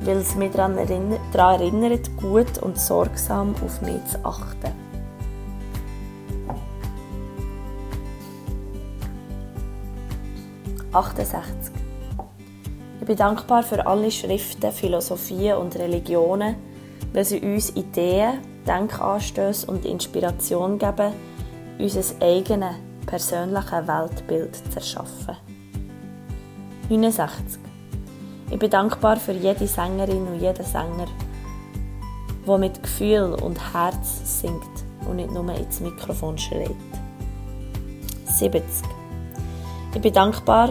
weil 0.01 0.17
es 0.17 0.35
mich 0.35 0.51
daran 0.53 0.77
erinnert, 0.77 1.21
daran 1.33 1.61
erinnert, 1.61 2.17
gut 2.17 2.59
und 2.61 2.79
sorgsam 2.79 3.55
auf 3.65 3.81
mich 3.83 4.05
zu 4.07 4.25
achten. 4.25 4.73
«68. 10.93 11.73
Ich 13.01 13.07
bin 13.07 13.17
dankbar 13.17 13.63
für 13.63 13.87
alle 13.87 14.11
Schriften, 14.11 14.71
Philosophien 14.73 15.57
und 15.57 15.77
Religionen, 15.77 16.57
weil 17.13 17.25
sie 17.25 17.41
uns 17.41 17.71
Ideen, 17.75 18.41
Denkanstöße 18.67 19.67
und 19.69 19.87
Inspiration 19.87 20.79
geben, 20.79 21.13
unser 21.79 22.03
eigenes 22.21 22.75
persönlichen 23.13 23.87
Weltbild 23.87 24.57
zu 24.57 24.77
erschaffen. 24.77 25.37
69. 26.89 27.61
Ich 28.51 28.59
bin 28.59 28.71
dankbar 28.71 29.19
für 29.19 29.33
jede 29.33 29.67
Sängerin 29.67 30.27
und 30.29 30.41
jeden 30.41 30.65
Sänger, 30.65 31.07
der 32.47 32.59
mit 32.59 32.83
Gefühl 32.83 33.37
und 33.43 33.75
Herz 33.75 34.41
singt 34.41 34.63
und 35.07 35.17
nicht 35.17 35.31
nur 35.31 35.47
ins 35.55 35.81
Mikrofon 35.81 36.39
schreit. 36.39 36.75
70. 38.25 38.65
Ich 39.95 40.01
bin 40.01 40.15
dankbar, 40.15 40.71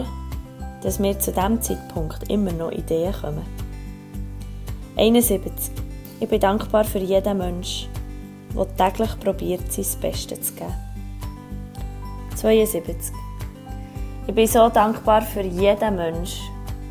dass 0.82 0.98
mir 0.98 1.16
zu 1.20 1.30
diesem 1.30 1.62
Zeitpunkt 1.62 2.28
immer 2.28 2.52
noch 2.52 2.72
Ideen 2.72 3.12
kommen. 3.12 3.46
71. 4.96 5.70
Ich 6.18 6.28
bin 6.28 6.40
dankbar 6.40 6.82
für 6.82 6.98
jeden 6.98 7.38
Menschen, 7.38 7.88
der 8.56 8.76
täglich 8.76 9.16
probiert, 9.20 9.72
sein 9.72 10.00
Bestes 10.00 10.48
zu 10.48 10.54
geben. 10.54 10.91
72. 12.42 13.12
Ich 14.26 14.34
bin 14.34 14.48
so 14.48 14.68
dankbar 14.68 15.22
für 15.22 15.42
jeden 15.42 15.94
Menschen, 15.94 16.42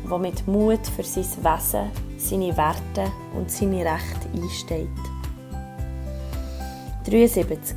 der 0.08 0.18
mit 0.18 0.48
Mut 0.48 0.86
für 0.96 1.02
sein 1.02 1.26
Wesen, 1.44 1.90
seine 2.16 2.56
Werte 2.56 3.12
und 3.36 3.50
seine 3.50 3.84
Rechte 3.84 4.28
einsteht. 4.34 4.88
73. 7.04 7.76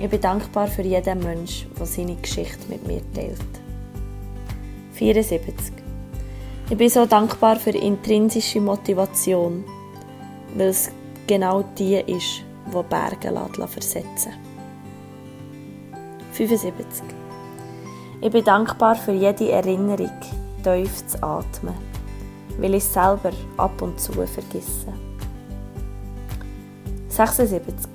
Ich 0.00 0.10
bin 0.10 0.20
dankbar 0.20 0.66
für 0.66 0.82
jeden 0.82 1.20
Menschen, 1.20 1.70
der 1.78 1.86
seine 1.86 2.16
Geschichte 2.16 2.68
mit 2.68 2.84
mir 2.84 3.00
teilt. 3.12 3.38
74. 4.94 5.72
Ich 6.68 6.76
bin 6.76 6.88
so 6.88 7.06
dankbar 7.06 7.54
für 7.54 7.70
intrinsische 7.70 8.60
Motivation, 8.60 9.62
weil 10.56 10.70
es 10.70 10.90
genau 11.28 11.62
die 11.78 11.94
ist, 11.94 12.42
die 12.66 12.82
Berge 12.88 13.68
versetzen 13.68 14.43
75. 16.34 17.04
Ich 18.20 18.30
bin 18.32 18.44
dankbar 18.44 18.96
für 18.96 19.12
jede 19.12 19.52
Erinnerung, 19.52 20.10
tief 20.64 21.06
zu 21.06 21.22
atmen, 21.22 21.74
weil 22.58 22.74
ich 22.74 22.84
selber 22.84 23.30
ab 23.56 23.80
und 23.80 24.00
zu 24.00 24.12
vergesse. 24.12 24.92
76. 27.08 27.88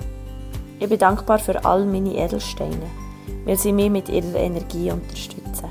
Ich 0.80 0.88
bin 0.88 0.97
dankbar 0.97 1.39
für 1.39 1.65
all 1.65 1.86
meine 1.86 2.15
Edelsteine, 2.15 2.88
weil 3.43 3.58
sie 3.58 3.73
mich 3.73 3.89
mit 3.89 4.08
ihrer 4.08 4.36
Energie 4.36 4.89
unterstützen. 4.89 5.69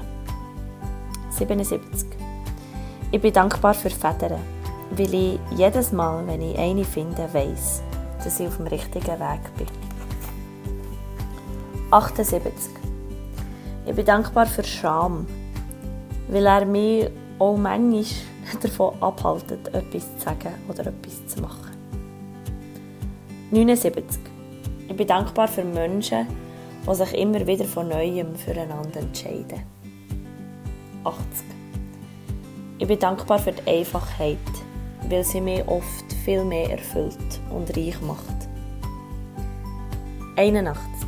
77. 1.31 2.07
Ich 3.12 3.20
bin 3.22 3.33
dankbar 3.33 3.72
für 3.72 3.88
Federn, 3.88 4.40
weil 4.90 5.14
ich 5.14 5.40
jedes 5.57 5.92
Mal, 5.92 6.26
wenn 6.26 6.42
ich 6.42 6.59
eine 6.59 6.85
finde, 6.85 7.33
weiss, 7.33 7.83
dass 8.22 8.38
ich 8.38 8.46
auf 8.46 8.59
dem 8.59 8.66
richtigen 8.66 9.18
Weg 9.18 9.57
bin. 9.57 9.77
78. 11.90 12.53
Ich 13.87 13.94
bin 13.94 14.05
dankbar 14.05 14.44
für 14.44 14.62
Scham, 14.62 15.27
weil 16.29 16.44
er 16.44 16.66
mich 16.66 17.09
auch 17.38 17.57
manchmal 17.57 18.05
davon 18.62 18.94
abhaltet, 19.01 19.68
etwas 19.68 20.03
zu 20.18 20.24
sagen 20.24 20.53
oder 20.68 20.81
etwas 20.81 21.27
zu 21.29 21.40
machen. 21.40 21.74
79. 23.51 24.20
Ich 24.87 24.96
bin 24.96 25.07
dankbar 25.07 25.48
für 25.48 25.64
Menschen, 25.64 26.27
die 26.87 26.94
sich 26.94 27.14
immer 27.14 27.46
wieder 27.46 27.64
von 27.64 27.88
Neuem 27.88 28.37
füreinander 28.37 29.01
entscheiden. 29.01 29.62
80. 31.05 31.24
Ich 32.81 32.87
bin 32.87 32.98
dankbar 32.98 33.38
für 33.38 33.53
die 33.53 33.66
Einfachheit, 33.66 34.37
weil 35.09 35.24
sie 35.24 35.40
mich 35.40 35.66
oft 35.66 36.12
viel 36.24 36.44
mehr 36.44 36.70
erfüllt 36.70 37.40
und 37.51 37.74
reich 37.74 37.98
macht. 38.03 38.48
81. 40.37 41.07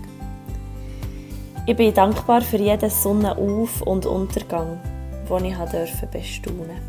Ich 1.66 1.76
bin 1.76 1.92
dankbar 1.92 2.40
für 2.40 2.56
jeden 2.56 2.88
Sonnenauf- 2.88 3.82
und 3.82 4.06
Untergang, 4.06 4.80
den 5.28 5.44
ich 5.44 5.54
durfte 5.56 6.06
bestaunen 6.10 6.80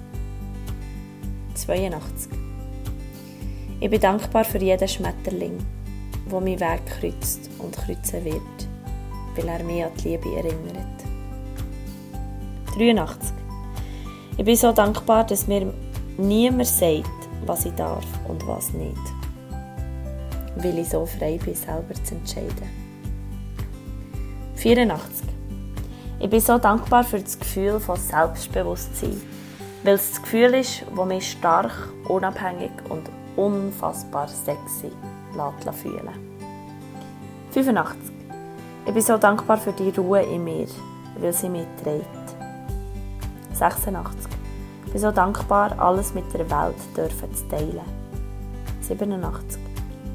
82. 1.54 2.32
Ich 3.82 3.90
bin 3.90 4.00
dankbar 4.00 4.46
für 4.46 4.60
jeden 4.60 4.88
Schmetterling, 4.88 5.58
der 6.32 6.40
meinen 6.40 6.60
Weg 6.60 6.86
kreuzt 6.86 7.50
und 7.60 7.76
kreuzen 7.76 8.24
wird, 8.24 8.42
weil 9.36 9.48
er 9.50 9.64
mich 9.64 9.84
an 9.84 9.92
die 9.98 10.10
Liebe 10.10 10.36
erinnert. 10.38 11.04
83. 12.78 13.34
Ich 14.38 14.46
bin 14.46 14.56
so 14.56 14.72
dankbar, 14.72 15.26
dass 15.26 15.48
mir 15.48 15.74
niemand 16.18 16.68
sagt, 16.68 17.10
was 17.46 17.66
ich 17.66 17.74
darf 17.74 18.06
und 18.28 18.48
was 18.48 18.72
nicht. 18.72 18.96
Weil 20.56 20.80
ich 20.80 20.90
so 20.90 21.06
frei 21.06 21.38
bin, 21.44 21.56
selber 21.56 21.94
zu 22.06 22.16
entscheiden. 22.16 22.81
84. 24.62 25.28
Ich 26.19 26.30
bin 26.30 26.39
so 26.39 26.60
dankbar 26.60 27.04
für 27.04 27.19
das 27.19 27.39
Gefühl 27.39 27.80
von 27.80 27.97
Selbstbewusstsein, 27.97 29.19
weil 29.84 29.95
es 29.95 30.12
das 30.12 30.21
Gefühl 30.21 30.54
ist, 30.54 30.84
das 30.95 31.06
mich 31.08 31.32
stark, 31.32 31.71
unabhängig 32.08 32.69
und 32.89 33.10
unfassbar 33.36 34.28
sexy 34.28 34.91
lässt 35.36 35.80
fühlen 35.80 36.10
85. 37.52 38.12
Ich 38.86 38.93
bin 38.93 39.02
so 39.02 39.17
dankbar 39.17 39.58
für 39.58 39.74
die 39.74 39.89
Ruhe 39.89 40.21
in 40.21 40.43
mir, 40.43 40.67
weil 41.19 41.34
sie 41.34 41.50
mich 41.50 41.65
trägt. 41.82 42.06
86. 43.54 44.30
Ich 44.86 44.91
bin 44.91 45.02
so 45.02 45.10
dankbar, 45.10 45.74
alles 45.80 46.13
mit 46.13 46.32
der 46.36 46.47
Welt 46.52 46.78
dürfen 46.95 47.34
zu 47.34 47.47
teilen. 47.47 47.82
87. 48.82 49.60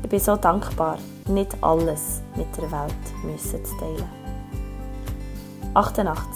Ich 0.05 0.09
bin 0.09 0.21
so 0.21 0.37
dankbar, 0.37 0.99
nicht 1.27 1.57
alles 1.61 2.23
mit 2.37 2.57
der 2.57 2.71
Welt 2.71 3.25
müssen 3.25 3.65
zu 3.65 3.77
teilen. 3.79 4.26
88. 5.77 6.27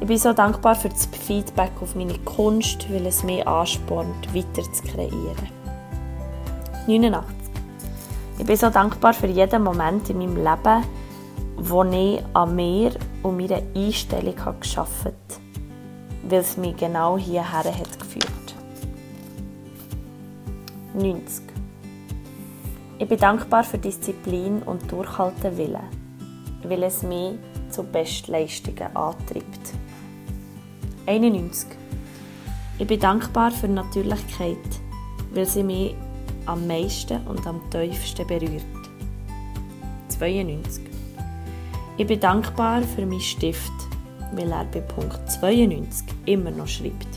Ich 0.00 0.06
bin 0.06 0.18
so 0.18 0.32
dankbar 0.32 0.74
für 0.74 0.88
das 0.88 1.06
Feedback 1.06 1.70
auf 1.80 1.94
meine 1.94 2.18
Kunst, 2.20 2.92
weil 2.92 3.06
es 3.06 3.22
mich 3.22 3.46
anspornt, 3.46 4.34
weiter 4.34 4.62
zu 4.72 4.82
kreieren. 4.82 5.48
89. 6.86 7.36
Ich 8.38 8.46
bin 8.46 8.56
so 8.56 8.68
dankbar 8.70 9.14
für 9.14 9.28
jeden 9.28 9.62
Moment 9.62 10.10
in 10.10 10.18
meinem 10.18 10.36
Leben, 10.36 10.84
wo 11.56 11.84
ich 11.84 12.22
an 12.34 12.56
mir 12.56 12.92
und 13.22 13.36
meiner 13.36 13.62
Einstellung 13.76 14.34
geschaffen 14.60 15.12
habe 15.12 15.42
weil 16.22 16.40
es 16.40 16.56
mich 16.56 16.76
genau 16.76 17.18
hierher 17.18 17.64
hat 17.64 17.98
geführt. 17.98 18.54
90. 20.94 21.44
Ich 22.98 23.08
bin 23.08 23.18
dankbar 23.18 23.64
für 23.64 23.78
Disziplin 23.78 24.62
und 24.62 24.90
Durchhaltewillen, 24.90 25.82
weil 26.62 26.82
es 26.84 27.02
mich 27.02 27.34
zu 27.72 27.82
Bestleistungen 27.82 28.94
antreibt. 28.94 29.74
91. 31.06 31.68
Ich 32.78 32.86
bin 32.86 33.00
dankbar 33.00 33.50
für 33.50 33.68
Natürlichkeit, 33.68 34.56
weil 35.32 35.46
sie 35.46 35.62
mich 35.62 35.94
am 36.46 36.66
meisten 36.66 37.26
und 37.26 37.46
am 37.46 37.60
tiefsten 37.70 38.26
berührt. 38.26 38.64
92. 40.08 40.84
Ich 41.96 42.06
bin 42.06 42.20
dankbar 42.20 42.82
für 42.82 43.06
meinen 43.06 43.20
Stift, 43.20 43.72
weil 44.34 44.50
er 44.50 44.64
bei 44.64 44.80
Punkt 44.80 45.30
92 45.30 46.06
immer 46.26 46.50
noch 46.50 46.68
schreibt. 46.68 47.08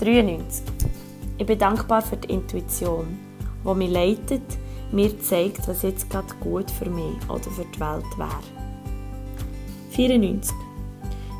93. 0.00 0.64
Ich 1.38 1.46
bin 1.46 1.58
dankbar 1.58 2.02
für 2.02 2.16
die 2.16 2.32
Intuition, 2.32 3.18
die 3.64 3.74
mich 3.74 3.90
leitet, 3.90 4.42
mir 4.90 5.18
zeigt, 5.20 5.66
was 5.68 5.82
jetzt 5.82 6.10
gerade 6.10 6.34
gut 6.40 6.70
für 6.70 6.90
mich 6.90 7.16
oder 7.28 7.50
für 7.50 7.64
die 7.64 7.80
Welt 7.80 8.18
wäre. 8.18 8.61
94. 9.92 10.54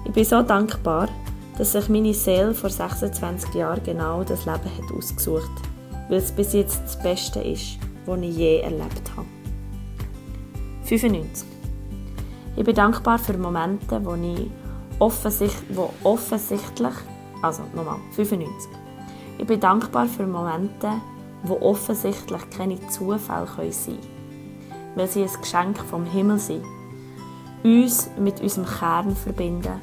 Ich 0.05 0.13
bin 0.13 0.25
so 0.25 0.43
dankbar, 0.43 1.09
dass 1.57 1.73
sich 1.73 1.89
meine 1.89 2.13
Seele 2.13 2.55
vor 2.55 2.71
26 2.71 3.55
Jahren 3.55 3.83
genau 3.83 4.25
das 4.25 4.45
Leben 4.45 4.65
hat 4.65 4.97
ausgesucht 4.97 5.51
hat, 5.57 6.11
weil 6.11 6.19
es 6.19 6.33
bis 6.33 6.53
jetzt 6.53 6.83
das 6.85 7.03
Beste 7.03 7.41
ist, 7.41 7.79
was 8.05 8.21
ich 8.21 8.37
je 8.37 8.61
erlebt 8.61 9.11
habe. 9.17 9.27
95. 10.85 11.49
Ich 12.57 12.65
bin 12.65 12.75
dankbar 12.75 13.19
für 13.19 13.39
Momente, 13.39 14.05
wo 14.05 14.15
ich 14.15 14.51
offensicht, 14.99 15.63
wo 15.71 15.91
offensichtlich, 16.03 16.95
also 17.41 17.63
nochmal, 17.75 17.99
95. 18.13 18.71
Ich 19.39 19.47
bin 19.47 19.61
dankbar 19.61 20.07
für 20.07 20.27
Momente, 20.27 20.91
wo 21.45 21.55
offensichtlich 21.61 22.51
keine 22.51 22.79
Zufälle 22.89 23.47
sein 23.73 23.97
können, 23.97 23.99
weil 24.95 25.09
sie 25.09 25.23
ein 25.23 25.41
Geschenk 25.41 25.79
vom 25.79 26.05
Himmel 26.05 26.39
sind, 26.39 26.65
uns 27.65 28.11
mit 28.19 28.41
unserem 28.41 28.67
Kern 28.67 29.17
verbinden 29.17 29.81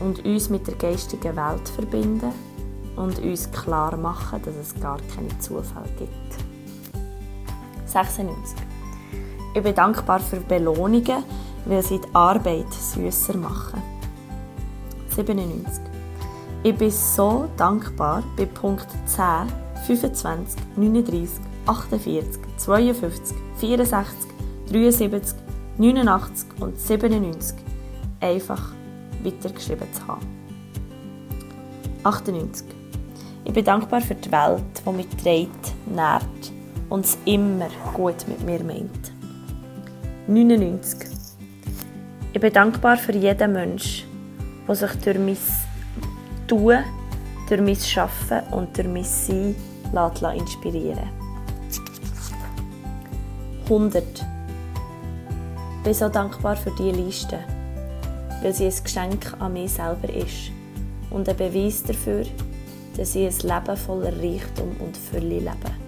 und 0.00 0.24
uns 0.24 0.50
mit 0.50 0.66
der 0.66 0.74
geistigen 0.74 1.36
Welt 1.36 1.68
verbinden 1.68 2.32
und 2.96 3.18
uns 3.20 3.50
klar 3.50 3.96
machen, 3.96 4.42
dass 4.42 4.54
es 4.56 4.80
gar 4.80 4.98
keine 5.14 5.36
Zufälle 5.38 5.88
gibt. 5.98 6.10
96. 7.86 8.56
Ich 9.54 9.62
bin 9.62 9.74
dankbar 9.74 10.20
für 10.20 10.40
Belohnungen, 10.40 11.22
weil 11.64 11.82
sie 11.82 12.00
die 12.00 12.14
Arbeit 12.14 12.72
süßer 12.72 13.36
machen. 13.36 13.80
97. 15.14 15.80
Ich 16.64 16.74
bin 16.74 16.90
so 16.90 17.48
dankbar 17.56 18.24
bei 18.36 18.46
Punkt 18.46 18.86
10, 19.06 19.24
25, 19.86 20.60
39, 20.76 21.40
48, 21.66 22.40
52, 22.56 23.36
64, 23.58 24.28
73, 24.72 25.43
89 25.78 26.48
und 26.60 26.78
97 26.78 27.56
einfach 28.20 28.72
weitergeschrieben 29.22 29.92
zu 29.92 30.06
haben. 30.06 30.26
98. 32.04 32.66
Ich 33.44 33.52
bin 33.52 33.64
dankbar 33.64 34.00
für 34.00 34.14
die 34.14 34.30
Welt, 34.30 34.62
die 34.86 34.92
mich 34.92 35.08
trägt, 35.22 35.74
nährt 35.86 36.52
und 36.88 37.04
es 37.04 37.18
immer 37.24 37.68
gut 37.92 38.26
mit 38.28 38.44
mir 38.44 38.62
meint. 38.62 39.12
99. 40.26 41.10
Ich 42.32 42.40
bin 42.40 42.52
dankbar 42.52 42.96
für 42.96 43.12
jeden 43.12 43.52
Menschen, 43.52 44.08
der 44.66 44.74
sich 44.74 44.92
durch 44.92 45.18
mein 45.18 45.36
Tun 46.46 46.78
durch 47.48 47.60
mein 47.60 47.76
Arbeiten 47.96 48.54
und 48.54 48.76
durch 48.76 48.88
mein 48.88 49.04
Sein 49.04 50.38
inspirieren 50.38 51.10
100. 53.68 54.33
Bin 55.84 55.92
so 55.92 56.08
dankbar 56.08 56.56
für 56.56 56.70
diese 56.70 56.96
Liste, 56.96 57.38
weil 58.42 58.54
sie 58.54 58.64
ein 58.64 58.74
Geschenk 58.82 59.36
an 59.38 59.52
mich 59.52 59.72
selber 59.72 60.08
ist 60.08 60.50
und 61.10 61.28
ein 61.28 61.36
Beweis 61.36 61.82
dafür, 61.82 62.24
dass 62.96 63.14
ich 63.14 63.26
ein 63.26 63.48
Leben 63.50 63.76
voller 63.76 64.16
Reichtum 64.16 64.74
und 64.80 64.96
Fülle 64.96 65.40
lebe. 65.40 65.83